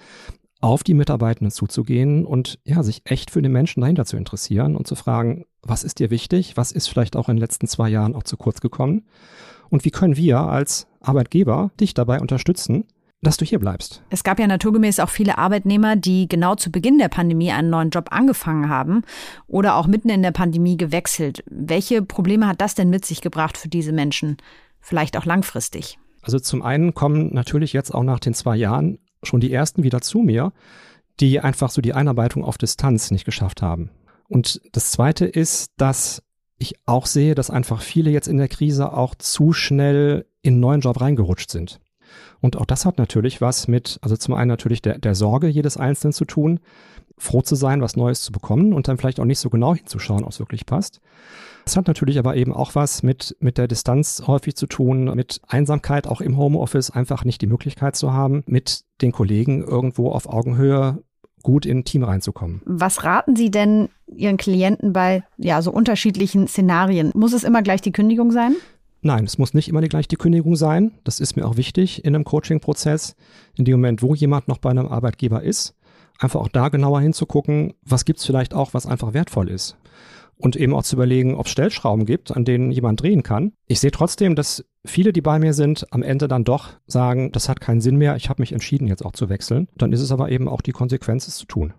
auf 0.61 0.85
die 0.85 0.95
Mitarbeitenden 0.95 1.51
zuzugehen 1.51 2.25
und 2.25 2.61
ja, 2.65 2.83
sich 2.85 3.03
echt 3.05 3.31
für 3.31 3.43
den 3.43 3.53
Menschen 3.53 3.81
dahinter 3.81 4.05
zu 4.05 4.17
interessieren 4.17 4.77
und 4.77 4.87
zu 4.87 4.95
fragen, 4.95 5.47
was 5.63 5.83
ist 5.83 5.99
dir 5.99 6.11
wichtig? 6.11 6.57
Was 6.57 6.71
ist 6.71 6.87
vielleicht 6.87 7.17
auch 7.17 7.29
in 7.29 7.37
den 7.37 7.41
letzten 7.41 7.67
zwei 7.67 7.89
Jahren 7.89 8.15
auch 8.15 8.23
zu 8.23 8.37
kurz 8.37 8.61
gekommen? 8.61 9.07
Und 9.69 9.85
wie 9.85 9.91
können 9.91 10.17
wir 10.17 10.41
als 10.41 10.87
Arbeitgeber 11.01 11.73
dich 11.81 11.93
dabei 11.93 12.21
unterstützen, 12.21 12.85
dass 13.23 13.37
du 13.37 13.45
hier 13.45 13.59
bleibst. 13.59 14.03
Es 14.11 14.25
gab 14.25 14.39
ja 14.39 14.47
naturgemäß 14.47 15.01
auch 15.01 15.09
viele 15.09 15.39
Arbeitnehmer, 15.39 15.97
die 15.97 16.29
genau 16.29 16.55
zu 16.55 16.71
Beginn 16.71 16.99
der 16.99 17.09
Pandemie 17.09 17.51
einen 17.51 17.71
neuen 17.71 17.91
Job 17.91 18.09
angefangen 18.11 18.69
haben 18.69 19.03
oder 19.47 19.77
auch 19.77 19.87
mitten 19.87 20.11
in 20.11 20.23
der 20.23 20.33
Pandemie 20.33 20.77
gewechselt. 20.77 21.43
Welche 21.51 22.03
Probleme 22.03 22.47
hat 22.47 22.61
das 22.61 22.75
denn 22.75 22.91
mit 22.91 23.05
sich 23.05 23.21
gebracht 23.21 23.57
für 23.57 23.69
diese 23.69 23.93
Menschen? 23.93 24.37
Vielleicht 24.81 25.17
auch 25.17 25.25
langfristig. 25.25 25.99
Also 26.23 26.39
zum 26.39 26.63
einen 26.63 26.95
kommen 26.95 27.33
natürlich 27.33 27.73
jetzt 27.73 27.93
auch 27.95 28.03
nach 28.03 28.21
den 28.21 28.35
zwei 28.35 28.57
Jahren 28.57 28.99
schon 29.23 29.41
die 29.41 29.53
ersten 29.53 29.83
wieder 29.83 30.01
zu 30.01 30.21
mir, 30.21 30.53
die 31.21 31.41
einfach 31.41 31.71
so 31.71 31.81
die 31.81 31.95
Einarbeitung 31.95 32.45
auf 32.45 32.59
Distanz 32.59 33.11
nicht 33.11 33.25
geschafft 33.25 33.63
haben. 33.63 33.91
Und 34.29 34.61
das 34.73 34.91
zweite 34.91 35.25
ist, 35.25 35.71
dass 35.77 36.23
ich 36.59 36.75
auch 36.87 37.07
sehe, 37.07 37.35
dass 37.35 37.51
einfach 37.51 37.81
viele 37.81 38.11
jetzt 38.11 38.29
in 38.29 38.39
der 38.39 38.49
Krise 38.49 38.93
auch 38.93 39.15
zu 39.15 39.53
schnell 39.53 40.27
in 40.43 40.55
einen 40.55 40.61
neuen 40.61 40.81
Job 40.81 41.01
reingerutscht 41.01 41.51
sind. 41.51 41.81
Und 42.41 42.57
auch 42.57 42.67
das 42.67 42.85
hat 42.85 42.99
natürlich 42.99 43.41
was 43.41 43.69
mit, 43.69 43.99
also 44.03 44.17
zum 44.17 44.35
einen 44.35 44.49
natürlich 44.49 44.83
der, 44.83 44.99
der 44.99 45.15
Sorge 45.15 45.49
jedes 45.49 45.77
Einzelnen 45.77 46.13
zu 46.13 46.25
tun, 46.25 46.61
froh 47.19 47.43
zu 47.43 47.55
sein, 47.55 47.81
was 47.81 47.97
Neues 47.97 48.23
zu 48.23 48.33
bekommen 48.33 48.73
und 48.73 48.89
dann 48.89 48.99
vielleicht 48.99 49.21
auch 49.21 49.25
nicht 49.25 49.39
so 49.39 49.49
genau 49.49 49.75
hinzuschauen, 49.75 50.25
ob 50.25 50.31
es 50.31 50.39
wirklich 50.39 50.67
passt. 50.67 51.01
Es 51.65 51.77
hat 51.77 51.89
natürlich 51.89 52.19
aber 52.19 52.37
eben 52.37 52.53
auch 52.53 52.75
was 52.75 53.03
mit, 53.03 53.37
mit 53.41 53.59
der 53.59 53.67
Distanz 53.67 54.23
häufig 54.27 54.55
zu 54.55 54.67
tun, 54.67 55.05
mit 55.17 55.41
Einsamkeit 55.49 56.07
auch 56.07 56.21
im 56.21 56.37
Homeoffice, 56.37 56.91
einfach 56.91 57.25
nicht 57.25 57.41
die 57.41 57.49
Möglichkeit 57.49 57.97
zu 57.97 58.13
haben, 58.13 58.45
mit 58.47 58.83
den 59.03 59.13
Kollegen 59.13 59.65
irgendwo 59.65 60.11
auf 60.11 60.29
Augenhöhe 60.29 61.03
gut 61.43 61.65
in 61.65 61.79
ein 61.79 61.85
Team 61.85 62.03
reinzukommen. 62.03 62.61
Was 62.65 63.05
raten 63.05 63.37
Sie 63.37 63.51
denn 63.51 63.89
Ihren 64.07 64.37
Klienten 64.37 64.93
bei 64.93 65.23
ja, 65.37 65.63
so 65.63 65.71
unterschiedlichen 65.71 66.49
Szenarien? 66.49 67.13
Muss 67.15 67.33
es 67.33 67.45
immer 67.45 67.63
gleich 67.63 67.81
die 67.81 67.93
Kündigung 67.93 68.31
sein? 68.33 68.55
Nein, 69.07 69.23
es 69.23 69.39
muss 69.39 69.55
nicht 69.55 69.69
immer 69.69 69.83
die 69.83 70.17
Kündigung 70.17 70.57
sein. 70.57 70.91
Das 71.05 71.21
ist 71.21 71.37
mir 71.37 71.47
auch 71.47 71.57
wichtig 71.57 72.05
in 72.05 72.17
einem 72.17 72.25
Coaching-Prozess. 72.25 73.15
In 73.57 73.65
dem 73.65 73.75
Moment, 73.75 74.03
wo 74.03 74.17
jemand 74.17 74.49
noch 74.49 74.59
bei 74.59 74.71
einem 74.71 74.89
Arbeitgeber 74.89 75.45
ist, 75.45 75.77
einfach 76.19 76.41
auch 76.41 76.49
da 76.49 76.71
genauer 76.71 77.01
hinzugucken, 77.03 77.75
was 77.83 78.05
gibt 78.05 78.19
es 78.19 78.27
vielleicht 78.27 78.53
auch, 78.53 78.75
was 78.75 78.85
einfach 78.85 79.15
wertvoll 79.15 79.49
ist. 79.49 79.77
Und 80.39 80.57
eben 80.57 80.75
auch 80.75 80.83
zu 80.83 80.97
überlegen, 80.97 81.37
ob 81.37 81.47
es 81.47 81.53
Stellschrauben 81.53 82.05
gibt, 82.05 82.37
an 82.37 82.45
denen 82.45 82.73
jemand 82.73 83.01
drehen 83.01 83.23
kann. 83.23 83.53
Ich 83.69 83.79
sehe 83.79 83.93
trotzdem, 83.93 84.35
dass 84.35 84.65
viele, 84.85 85.13
die 85.13 85.23
bei 85.23 85.39
mir 85.39 85.55
sind, 85.55 85.87
am 85.93 86.03
Ende 86.03 86.27
dann 86.27 86.43
doch 86.43 86.71
sagen, 86.89 87.31
das 87.31 87.49
hat 87.49 87.61
keinen 87.61 87.81
Sinn 87.81 87.99
mehr, 87.99 88.17
ich 88.17 88.29
habe 88.29 88.43
mich 88.43 88.53
entschieden, 88.53 88.89
jetzt 88.89 89.05
auch 89.05 89.13
zu 89.13 89.29
wechseln. 89.29 89.69
Dann 89.77 89.93
ist 89.93 90.01
es 90.01 90.11
aber 90.11 90.33
eben 90.33 90.49
auch 90.49 90.63
die 90.63 90.73
Konsequenz, 90.73 91.29
es 91.29 91.37
zu 91.37 91.47
tun. 91.47 91.75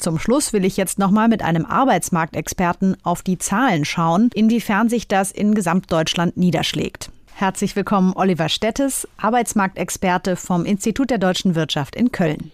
Zum 0.00 0.18
Schluss 0.18 0.54
will 0.54 0.64
ich 0.64 0.78
jetzt 0.78 0.98
nochmal 0.98 1.28
mit 1.28 1.42
einem 1.42 1.66
Arbeitsmarktexperten 1.66 2.96
auf 3.02 3.20
die 3.20 3.36
Zahlen 3.36 3.84
schauen, 3.84 4.30
inwiefern 4.32 4.88
sich 4.88 5.08
das 5.08 5.30
in 5.30 5.54
Gesamtdeutschland 5.54 6.38
niederschlägt. 6.38 7.10
Herzlich 7.34 7.76
willkommen, 7.76 8.14
Oliver 8.16 8.48
Stettes, 8.48 9.06
Arbeitsmarktexperte 9.18 10.36
vom 10.36 10.64
Institut 10.64 11.10
der 11.10 11.18
deutschen 11.18 11.54
Wirtschaft 11.54 11.96
in 11.96 12.12
Köln. 12.12 12.50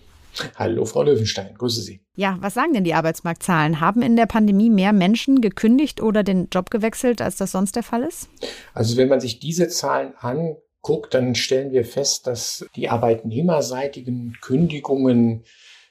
Hallo, 0.57 0.85
Frau 0.87 1.05
Löwenstein, 1.05 1.55
grüße 1.57 1.83
Sie. 1.83 2.01
Ja, 2.17 2.37
was 2.41 2.55
sagen 2.55 2.75
denn 2.75 2.83
die 2.83 2.95
Arbeitsmarktzahlen? 2.95 3.81
Haben 3.81 4.03
in 4.03 4.17
der 4.17 4.27
Pandemie 4.27 4.69
mehr 4.69 4.93
Menschen 4.93 5.41
gekündigt 5.41 6.03
oder 6.03 6.25
den 6.25 6.49
Job 6.53 6.71
gewechselt, 6.71 7.23
als 7.23 7.37
das 7.37 7.53
sonst 7.53 7.77
der 7.77 7.85
Fall 7.85 8.03
ist? 8.03 8.29
Also 8.75 8.97
wenn 8.97 9.09
man 9.09 9.21
sich 9.21 9.39
diese 9.39 9.69
Zahlen 9.69 10.15
anguckt, 10.19 11.15
dann 11.15 11.37
stellen 11.37 11.71
wir 11.71 11.85
fest, 11.85 12.27
dass 12.27 12.67
die 12.75 12.89
arbeitnehmerseitigen 12.89 14.37
Kündigungen 14.43 15.45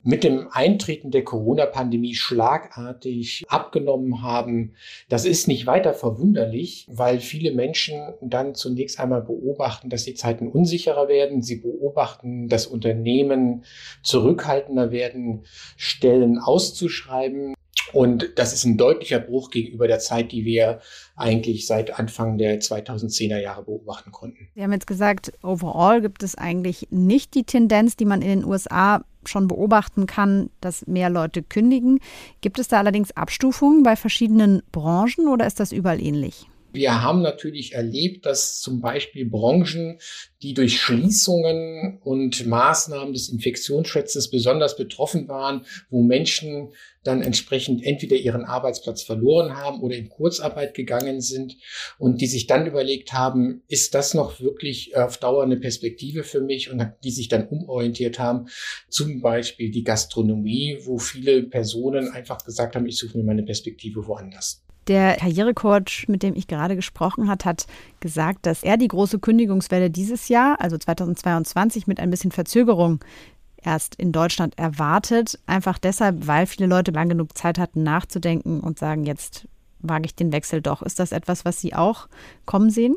mit 0.06 0.24
dem 0.24 0.48
Eintreten 0.52 1.10
der 1.10 1.24
Corona-Pandemie 1.24 2.14
schlagartig 2.14 3.44
abgenommen 3.48 4.22
haben. 4.22 4.76
Das 5.10 5.26
ist 5.26 5.48
nicht 5.48 5.66
weiter 5.66 5.96
verwunderlich, 5.96 6.88
weil 6.92 7.20
viele 7.20 7.52
Menschen 7.52 8.14
dann 8.22 8.54
zunächst 8.54 9.00
einmal 9.00 9.24
beobachten, 9.24 9.90
dass 9.90 10.06
die 10.06 10.14
Zeiten 10.14 10.48
unsicherer 10.48 11.08
werden. 11.08 11.42
Sie 11.42 11.56
beobachten, 11.56 12.48
dass 12.48 12.68
Unternehmen 12.68 13.64
zurückhaltender 14.04 14.92
werden, 14.92 15.44
Stellen 15.76 16.38
auszuschreiben. 16.38 17.56
Und 17.94 18.34
das 18.36 18.54
ist 18.54 18.66
ein 18.66 18.78
deutlicher 18.78 19.20
Bruch 19.20 19.52
gegenüber 19.52 19.88
der 19.88 20.00
Zeit, 20.00 20.32
die 20.32 20.44
wir 20.44 20.80
eigentlich 21.16 21.68
seit 21.68 21.98
Anfang 21.98 22.38
der 22.38 22.60
2010er 22.60 23.40
Jahre 23.40 23.64
beobachten 23.64 24.12
konnten. 24.12 24.50
Sie 24.56 24.64
haben 24.64 24.74
jetzt 24.74 24.88
gesagt, 24.88 25.32
overall 25.44 26.02
gibt 26.02 26.24
es 26.24 26.36
eigentlich 26.36 26.88
nicht 26.90 27.34
die 27.36 27.44
Tendenz, 27.44 27.96
die 27.96 28.06
man 28.06 28.22
in 28.22 28.42
den 28.42 28.46
USA 28.46 29.04
schon 29.24 29.48
beobachten 29.48 30.08
kann, 30.08 30.50
dass 30.62 30.88
mehr 30.88 31.10
Leute 31.10 31.42
kündigen. 31.42 32.00
Gibt 32.42 32.60
es 32.60 32.68
da 32.68 32.80
allerdings 32.80 33.12
Abstufungen 33.12 33.84
bei 33.84 33.96
verschiedenen 33.96 34.62
Branchen 34.72 35.28
oder 35.28 35.48
ist 35.48 35.60
das 35.60 35.72
überall 35.72 36.02
ähnlich? 36.02 36.48
Wir 36.76 37.02
haben 37.02 37.22
natürlich 37.22 37.74
erlebt, 37.74 38.26
dass 38.26 38.60
zum 38.60 38.82
Beispiel 38.82 39.26
Branchen, 39.26 39.98
die 40.42 40.54
durch 40.54 40.82
Schließungen 40.82 42.00
und 42.04 42.46
Maßnahmen 42.46 43.14
des 43.14 43.30
Infektionsschutzes 43.30 44.30
besonders 44.30 44.76
betroffen 44.76 45.30
waren, 45.30 45.66
wo 45.90 46.04
Menschen 46.04 46.74
dann 47.06 47.22
entsprechend 47.22 47.86
entweder 47.86 48.18
ihren 48.18 48.44
Arbeitsplatz 48.44 49.04
verloren 49.04 49.56
haben 49.56 49.82
oder 49.82 49.96
in 49.96 50.10
Kurzarbeit 50.10 50.74
gegangen 50.74 51.22
sind 51.22 51.56
und 51.98 52.20
die 52.20 52.28
sich 52.28 52.46
dann 52.48 52.68
überlegt 52.68 53.14
haben, 53.14 53.64
ist 53.70 53.96
das 53.96 54.14
noch 54.14 54.42
wirklich 54.42 54.98
auf 54.98 55.18
Dauer 55.18 55.44
eine 55.44 55.58
Perspektive 55.58 56.24
für 56.24 56.42
mich 56.42 56.70
und 56.70 56.86
die 57.06 57.12
sich 57.12 57.30
dann 57.30 57.48
umorientiert 57.48 58.20
haben, 58.20 58.48
zum 58.90 59.22
Beispiel 59.22 59.72
die 59.72 59.84
Gastronomie, 59.84 60.80
wo 60.84 60.98
viele 60.98 61.44
Personen 61.44 62.10
einfach 62.10 62.44
gesagt 62.44 62.76
haben, 62.76 62.86
ich 62.86 62.98
suche 62.98 63.18
mir 63.18 63.24
meine 63.24 63.44
Perspektive 63.44 64.06
woanders. 64.08 64.65
Der 64.88 65.16
Karrierecoach, 65.16 66.08
mit 66.08 66.22
dem 66.22 66.36
ich 66.36 66.48
gerade 66.48 66.76
gesprochen 66.76 67.28
habe, 67.28 67.44
hat 67.46 67.66
gesagt, 68.00 68.46
dass 68.46 68.64
er 68.64 68.78
die 68.78 68.88
große 68.88 69.20
Kündigungswelle 69.20 69.90
dieses 69.90 70.30
Jahr, 70.30 70.62
also 70.62 70.78
2022, 70.78 71.88
mit 71.88 72.00
ein 72.00 72.12
bisschen 72.12 72.32
Verzögerung 72.32 73.00
erst 73.64 73.96
in 73.96 74.12
Deutschland 74.12 74.58
erwartet. 74.60 75.40
Einfach 75.48 75.80
deshalb, 75.80 76.28
weil 76.28 76.46
viele 76.46 76.68
Leute 76.68 76.92
lang 76.92 77.10
genug 77.10 77.36
Zeit 77.38 77.58
hatten, 77.58 77.82
nachzudenken 77.82 78.60
und 78.60 78.78
sagen, 78.78 79.06
jetzt 79.06 79.48
wage 79.80 80.06
ich 80.06 80.16
den 80.16 80.32
Wechsel 80.32 80.62
doch. 80.62 80.82
Ist 80.84 81.00
das 81.00 81.12
etwas, 81.12 81.46
was 81.46 81.60
Sie 81.60 81.74
auch 81.74 82.08
kommen 82.46 82.70
sehen? 82.70 82.96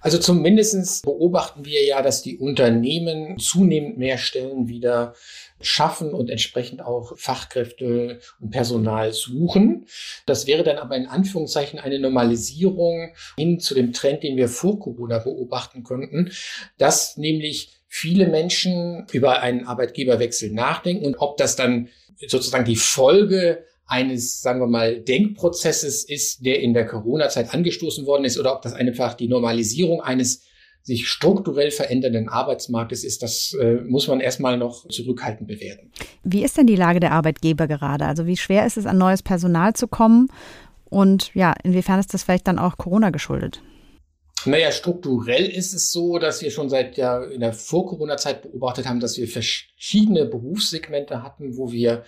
Also 0.00 0.18
zumindest 0.18 1.02
beobachten 1.04 1.64
wir 1.64 1.84
ja, 1.84 2.02
dass 2.02 2.22
die 2.22 2.38
Unternehmen 2.38 3.38
zunehmend 3.38 3.98
mehr 3.98 4.18
Stellen 4.18 4.68
wieder 4.68 5.14
schaffen 5.60 6.12
und 6.12 6.30
entsprechend 6.30 6.82
auch 6.82 7.16
Fachkräfte 7.16 8.20
und 8.40 8.50
Personal 8.50 9.12
suchen. 9.12 9.86
Das 10.26 10.46
wäre 10.46 10.62
dann 10.62 10.78
aber 10.78 10.96
in 10.96 11.06
Anführungszeichen 11.06 11.78
eine 11.78 11.98
Normalisierung 11.98 13.14
hin 13.38 13.60
zu 13.60 13.74
dem 13.74 13.92
Trend, 13.92 14.22
den 14.22 14.36
wir 14.36 14.48
vor 14.48 14.78
Corona 14.78 15.18
beobachten 15.18 15.82
konnten, 15.82 16.30
dass 16.76 17.16
nämlich 17.16 17.70
viele 17.88 18.26
Menschen 18.26 19.06
über 19.12 19.40
einen 19.40 19.66
Arbeitgeberwechsel 19.66 20.50
nachdenken 20.50 21.06
und 21.06 21.16
ob 21.16 21.36
das 21.36 21.56
dann 21.56 21.88
sozusagen 22.26 22.64
die 22.64 22.76
Folge 22.76 23.64
eines, 23.86 24.40
sagen 24.40 24.60
wir 24.60 24.66
mal, 24.66 25.00
Denkprozesses 25.00 26.04
ist, 26.04 26.44
der 26.44 26.60
in 26.60 26.74
der 26.74 26.86
Corona-Zeit 26.86 27.52
angestoßen 27.52 28.06
worden 28.06 28.24
ist, 28.24 28.38
oder 28.38 28.54
ob 28.54 28.62
das 28.62 28.72
einfach 28.72 29.14
die 29.14 29.28
Normalisierung 29.28 30.00
eines 30.00 30.42
sich 30.82 31.08
strukturell 31.08 31.70
verändernden 31.70 32.28
Arbeitsmarktes 32.28 33.04
ist, 33.04 33.22
das 33.22 33.56
äh, 33.58 33.76
muss 33.86 34.06
man 34.06 34.20
erstmal 34.20 34.58
noch 34.58 34.86
zurückhaltend 34.88 35.48
bewerten. 35.48 35.90
Wie 36.24 36.44
ist 36.44 36.58
denn 36.58 36.66
die 36.66 36.76
Lage 36.76 37.00
der 37.00 37.12
Arbeitgeber 37.12 37.66
gerade? 37.66 38.04
Also 38.04 38.26
wie 38.26 38.36
schwer 38.36 38.66
ist 38.66 38.76
es, 38.76 38.84
an 38.84 38.98
neues 38.98 39.22
Personal 39.22 39.72
zu 39.72 39.88
kommen? 39.88 40.28
Und 40.84 41.34
ja, 41.34 41.54
inwiefern 41.64 42.00
ist 42.00 42.12
das 42.12 42.22
vielleicht 42.22 42.46
dann 42.46 42.58
auch 42.58 42.76
Corona 42.76 43.10
geschuldet? 43.10 43.62
Naja, 44.46 44.70
strukturell 44.72 45.46
ist 45.46 45.72
es 45.72 45.90
so, 45.90 46.18
dass 46.18 46.42
wir 46.42 46.50
schon 46.50 46.68
seit 46.68 46.98
ja 46.98 47.24
in 47.24 47.40
der 47.40 47.54
Vor-Corona-Zeit 47.54 48.42
beobachtet 48.42 48.86
haben, 48.86 49.00
dass 49.00 49.16
wir 49.16 49.26
verschiedene 49.26 50.26
Berufssegmente 50.26 51.22
hatten, 51.22 51.56
wo 51.56 51.72
wir 51.72 52.04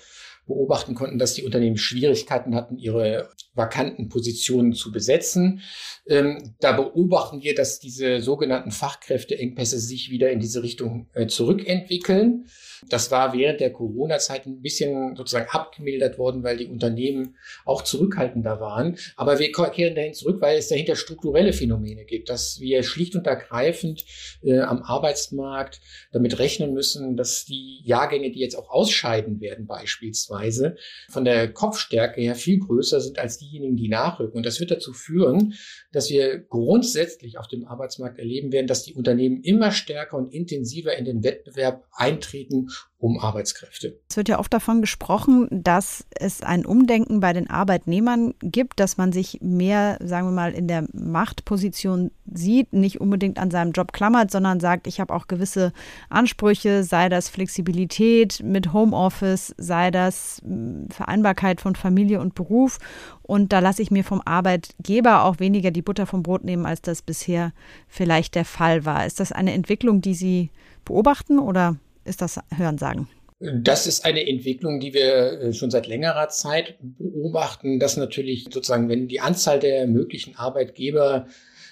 beobachten 0.47 0.95
konnten, 0.95 1.19
dass 1.19 1.35
die 1.35 1.45
Unternehmen 1.45 1.77
Schwierigkeiten 1.77 2.55
hatten, 2.55 2.79
ihre 2.79 3.31
vakanten 3.55 4.09
Positionen 4.09 4.73
zu 4.73 4.93
besetzen. 4.93 5.61
Ähm, 6.07 6.55
da 6.61 6.73
beobachten 6.73 7.43
wir, 7.43 7.55
dass 7.55 7.81
diese 7.81 8.21
sogenannten 8.21 8.71
Fachkräfteengpässe 8.71 9.79
sich 9.79 10.11
wieder 10.11 10.31
in 10.31 10.41
diese 10.41 10.63
Richtung 10.63 11.09
äh, 11.15 11.27
zurückentwickeln. 11.27 12.47
Das 12.89 13.11
war 13.11 13.33
während 13.33 13.61
der 13.61 13.73
Corona-Zeit 13.73 14.47
ein 14.47 14.63
bisschen 14.63 15.17
sozusagen 15.17 15.49
abgemildert 15.51 16.19
worden, 16.19 16.43
weil 16.43 16.57
die 16.57 16.67
Unternehmen 16.67 17.37
auch 17.65 17.83
zurückhaltender 17.83 18.61
waren. 18.61 18.97
Aber 19.17 19.39
wir 19.39 19.53
kehren 19.53 19.95
dahin 19.95 20.15
zurück, 20.15 20.41
weil 20.41 20.59
es 20.59 20.69
dahinter 20.69 20.97
strukturelle 20.97 21.53
Phänomene 21.53 22.05
gibt, 22.05 22.29
dass 22.29 22.61
wir 22.61 22.83
schlicht 22.83 23.17
und 23.17 23.27
ergreifend 23.27 24.05
äh, 24.43 24.61
am 24.61 24.83
Arbeitsmarkt 24.83 25.81
damit 26.13 26.39
rechnen 26.39 26.75
müssen, 26.75 27.17
dass 27.17 27.45
die 27.45 27.81
Jahrgänge, 27.85 28.31
die 28.31 28.41
jetzt 28.41 28.57
auch 28.57 28.71
ausscheiden 28.71 29.41
werden 29.41 29.67
beispielsweise, 29.67 30.77
von 31.09 31.25
der 31.25 31.53
Kopfstärke 31.53 32.21
her 32.21 32.35
viel 32.35 32.59
größer 32.59 33.01
sind 33.01 33.19
als 33.19 33.39
diejenigen, 33.39 33.77
die 33.77 33.89
nachrücken. 33.89 34.37
Und 34.37 34.47
das 34.47 34.61
wird 34.61 34.71
dazu 34.71 34.93
führen, 34.93 35.55
dass 35.93 36.11
wir 36.11 36.39
grundsätzlich 36.39 37.39
auf 37.39 37.49
dem 37.49 37.67
Arbeitsmarkt 37.67 38.19
erleben 38.19 38.53
werden, 38.53 38.67
dass 38.67 38.85
die 38.85 38.95
Unternehmen 38.95 39.43
immer 39.43 39.73
stärker 39.73 40.17
und 40.17 40.33
intensiver 40.33 40.97
in 40.97 41.05
den 41.05 41.23
Wettbewerb 41.23 41.85
eintreten 41.93 42.66
um 42.99 43.19
Arbeitskräfte. 43.21 44.01
Es 44.09 44.17
wird 44.17 44.29
ja 44.29 44.39
oft 44.39 44.53
davon 44.53 44.81
gesprochen, 44.81 45.49
dass 45.51 46.07
es 46.11 46.43
ein 46.43 46.65
Umdenken 46.65 47.21
bei 47.21 47.35
den 47.35 47.51
Arbeitnehmern 47.51 48.33
gibt, 48.41 48.81
dass 48.81 48.97
man 48.97 49.13
sich 49.13 49.39
mehr, 49.43 49.99
sagen 50.03 50.29
wir 50.29 50.33
mal, 50.33 50.53
in 50.53 50.67
der 50.67 50.87
Machtposition 50.93 52.11
sieht, 52.25 52.73
nicht 52.73 53.01
unbedingt 53.01 53.39
an 53.39 53.51
seinem 53.51 53.73
Job 53.73 53.93
klammert, 53.93 54.31
sondern 54.31 54.61
sagt, 54.61 54.87
ich 54.87 54.99
habe 54.99 55.15
auch 55.15 55.27
gewisse 55.27 55.73
Ansprüche, 56.09 56.85
sei 56.85 57.11
das 57.11 57.29
Flexibilität 57.29 58.43
mit 58.43 58.73
Homeoffice, 58.73 59.55
sei 59.59 59.91
das 59.91 60.41
hm, 60.43 60.89
Vereinbarkeit 60.91 61.61
von 61.61 61.77
Familie 61.77 62.21
und 62.21 62.35
Beruf. 62.35 62.79
Und 63.23 63.53
da 63.53 63.59
lasse 63.59 63.83
ich 63.83 63.91
mir 63.91 64.05
vom 64.05 64.23
Arbeitgeber 64.25 65.25
auch 65.25 65.39
weniger 65.39 65.71
die 65.71 65.83
Butter 65.83 66.07
vom 66.07 66.23
Brot 66.23 66.45
nehmen, 66.45 66.65
als 66.65 66.81
das 66.81 67.03
bisher 67.03 67.53
vielleicht 67.89 68.35
der 68.35 68.47
Fall 68.47 68.87
war. 68.87 69.05
Ist 69.05 69.21
das 69.21 69.33
eine 69.33 69.53
Entwicklung, 69.53 70.01
die 70.01 70.15
Sie 70.15 70.51
beobachten 70.85 71.39
oder 71.39 71.77
ist 72.07 72.23
das 72.23 72.41
Hörensagen? 72.57 73.09
Das 73.39 73.87
ist 73.87 74.07
eine 74.07 74.27
Entwicklung, 74.27 74.81
die 74.81 74.95
wir 74.95 75.41
äh, 75.41 75.53
schon 75.53 75.71
seit 75.71 75.87
längerer 75.87 76.29
Zeit 76.29 76.79
beobachten, 76.81 77.79
dass 77.79 77.99
natürlich 77.99 78.45
sozusagen, 78.45 78.89
wenn 78.89 79.09
die 79.09 79.21
Anzahl 79.21 79.61
der 79.61 79.87
möglichen 79.87 80.37
Arbeitgeber 80.37 81.27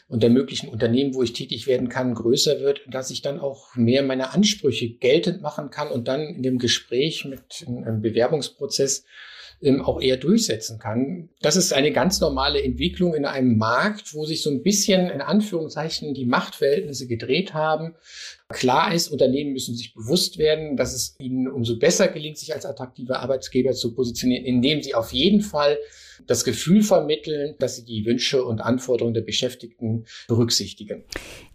und 0.07 0.23
der 0.23 0.29
möglichen 0.29 0.69
Unternehmen, 0.69 1.15
wo 1.15 1.23
ich 1.23 1.33
tätig 1.33 1.67
werden 1.67 1.89
kann, 1.89 2.15
größer 2.15 2.61
wird, 2.61 2.83
dass 2.91 3.11
ich 3.11 3.23
dann 3.23 3.41
auch 3.41 3.75
mehr 3.77 4.03
meine 4.03 4.35
Ansprüche 4.35 4.91
geltend 4.91 5.41
machen 5.41 5.71
kann 5.71 5.89
und 5.89 6.07
dann 6.07 6.21
in 6.21 6.43
dem 6.43 6.59
Gespräch 6.59 7.25
mit 7.25 7.65
einem 7.67 8.03
Bewerbungsprozess 8.03 9.07
ähm, 9.61 9.83
auch 9.83 10.01
eher 10.01 10.17
durchsetzen 10.17 10.79
kann. 10.79 11.29
Das 11.41 11.57
ist 11.57 11.73
eine 11.73 11.93
ganz 11.93 12.21
normale 12.21 12.63
Entwicklung 12.63 13.15
in 13.15 13.25
einem 13.25 13.57
Markt, 13.57 14.15
wo 14.15 14.25
sich 14.25 14.43
so 14.43 14.51
ein 14.51 14.63
bisschen 14.63 15.11
in 15.11 15.21
Anführungszeichen 15.21 16.15
die 16.15 16.27
Machtverhältnisse 16.27 17.07
gedreht 17.07 17.55
haben. 17.55 17.95
Klar 18.49 18.95
ist, 18.95 19.09
Unternehmen 19.09 19.53
müssen 19.53 19.75
sich 19.75 19.95
bewusst 19.95 20.39
werden, 20.39 20.77
dass 20.77 20.95
es 20.95 21.17
ihnen 21.19 21.49
umso 21.49 21.79
besser 21.79 22.09
gelingt, 22.09 22.39
sich 22.39 22.55
als 22.55 22.67
attraktiver 22.67 23.21
Arbeitgeber 23.21 23.73
zu 23.73 23.95
positionieren, 23.95 24.45
indem 24.45 24.83
sie 24.83 24.95
auf 24.95 25.13
jeden 25.13 25.41
Fall 25.41 25.79
das 26.27 26.45
Gefühl 26.45 26.83
vermitteln, 26.83 27.55
dass 27.59 27.77
sie 27.77 27.85
die 27.85 28.05
Wünsche 28.05 28.45
und 28.45 28.61
Anforderungen 28.61 29.15
der 29.15 29.23
Beschäftigten 29.23 30.05
berücksichtigen. 30.29 31.05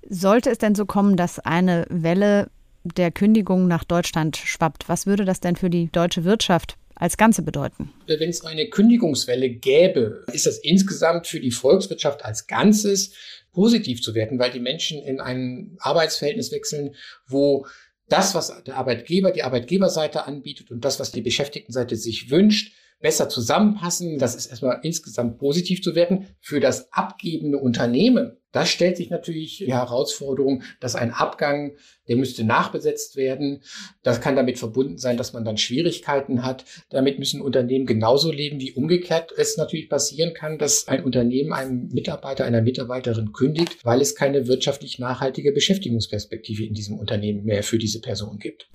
Sollte 0.08 0.50
es 0.50 0.58
denn 0.58 0.76
so 0.76 0.86
kommen, 0.86 1.16
dass 1.16 1.40
eine 1.40 1.86
Welle 1.90 2.50
der 2.84 3.12
Kündigung 3.12 3.68
nach 3.68 3.84
Deutschland 3.84 4.38
schwappt, 4.38 4.90
was 4.90 5.06
würde 5.06 5.26
das 5.26 5.40
denn 5.40 5.56
für 5.56 5.70
die 5.70 5.92
deutsche 5.92 6.24
Wirtschaft 6.24 6.78
als 7.00 7.18
Ganze 7.18 7.42
bedeuten? 7.42 7.92
Wenn 8.06 8.30
es 8.30 8.46
eine 8.46 8.70
Kündigungswelle 8.70 9.50
gäbe, 9.50 10.26
ist 10.32 10.46
das 10.46 10.60
insgesamt 10.60 11.26
für 11.26 11.40
die 11.40 11.52
Volkswirtschaft 11.52 12.24
als 12.24 12.46
Ganzes 12.46 13.14
positiv 13.52 14.02
zu 14.04 14.14
werten, 14.14 14.38
weil 14.38 14.52
die 14.52 14.60
Menschen 14.60 15.02
in 15.02 15.20
ein 15.20 15.78
Arbeitsverhältnis 15.80 16.52
wechseln, 16.52 16.96
wo 17.26 17.66
das, 18.08 18.36
was 18.36 18.64
der 18.64 18.76
Arbeitgeber, 18.76 19.32
die 19.32 19.44
Arbeitgeberseite 19.44 20.26
anbietet 20.26 20.72
und 20.72 20.84
das, 20.84 21.00
was 21.00 21.12
die 21.12 21.22
Beschäftigtenseite 21.22 21.96
sich 21.96 22.30
wünscht, 22.30 22.74
besser 23.00 23.30
zusammenpassen. 23.30 24.18
Das 24.18 24.36
ist 24.36 24.48
erstmal 24.48 24.80
insgesamt 24.84 25.38
positiv 25.38 25.82
zu 25.82 25.96
werten. 25.96 26.28
Für 26.40 26.60
das 26.60 26.92
abgebende 26.92 27.58
Unternehmen, 27.58 28.38
da 28.52 28.66
stellt 28.66 28.98
sich 28.98 29.10
natürlich 29.10 29.58
die 29.58 29.74
Herausforderung, 29.74 30.64
dass 30.80 30.96
ein 30.96 31.12
Abgang, 31.12 31.76
der 32.08 32.16
müsste 32.16 32.44
nachbesetzt 32.44 33.16
werden. 33.16 33.62
Das 34.02 34.22
kann 34.22 34.36
damit 34.36 34.58
verbunden 34.58 34.98
sein, 34.98 35.18
dass 35.18 35.34
man 35.34 35.46
dann 35.46 35.58
Schwierigkeiten 35.58 36.44
hat. 36.44 36.66
Damit 36.90 37.20
müssen 37.20 37.42
Unternehmen 37.42 37.86
genauso 37.86 38.32
leben, 38.32 38.60
wie 38.60 38.74
umgekehrt 38.74 39.32
es 39.38 39.58
natürlich 39.58 39.90
passieren 39.90 40.34
kann, 40.34 40.58
dass 40.58 40.88
ein 40.88 41.04
Unternehmen 41.04 41.54
einem 41.54 41.90
Mitarbeiter, 41.90 42.46
einer 42.46 42.62
Mitarbeiterin 42.62 43.34
kündigt, 43.34 43.86
weil 43.86 44.02
es 44.02 44.16
keine 44.16 44.48
wirtschaftlich 44.48 44.98
nachhaltige 44.98 45.52
Beschäftigungsperspektive 45.52 46.66
in 46.66 46.74
diesem 46.74 46.98
Unternehmen 46.98 47.44
mehr 47.44 47.62
für 47.62 47.78
diese 47.78 48.02
Person 48.02 48.40
gibt. 48.40 48.70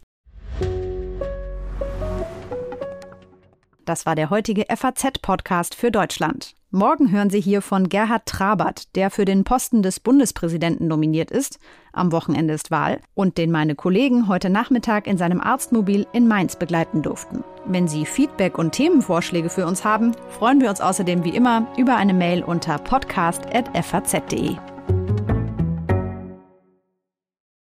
Das 3.84 4.06
war 4.06 4.14
der 4.14 4.30
heutige 4.30 4.64
FAZ-Podcast 4.74 5.74
für 5.74 5.90
Deutschland. 5.90 6.54
Morgen 6.74 7.12
hören 7.12 7.30
Sie 7.30 7.40
hier 7.40 7.62
von 7.62 7.88
Gerhard 7.88 8.26
Trabert, 8.26 8.96
der 8.96 9.12
für 9.12 9.24
den 9.24 9.44
Posten 9.44 9.84
des 9.84 10.00
Bundespräsidenten 10.00 10.88
nominiert 10.88 11.30
ist. 11.30 11.60
Am 11.92 12.10
Wochenende 12.10 12.52
ist 12.52 12.72
Wahl 12.72 12.98
und 13.14 13.38
den 13.38 13.52
meine 13.52 13.76
Kollegen 13.76 14.26
heute 14.26 14.50
Nachmittag 14.50 15.06
in 15.06 15.16
seinem 15.16 15.40
Arztmobil 15.40 16.04
in 16.12 16.26
Mainz 16.26 16.56
begleiten 16.56 17.00
durften. 17.00 17.44
Wenn 17.64 17.86
Sie 17.86 18.04
Feedback 18.04 18.58
und 18.58 18.72
Themenvorschläge 18.72 19.50
für 19.50 19.68
uns 19.68 19.84
haben, 19.84 20.16
freuen 20.30 20.60
wir 20.60 20.68
uns 20.68 20.80
außerdem 20.80 21.22
wie 21.22 21.36
immer 21.36 21.68
über 21.76 21.94
eine 21.94 22.12
Mail 22.12 22.42
unter 22.42 22.78
podcast.faz.de. 22.78 24.73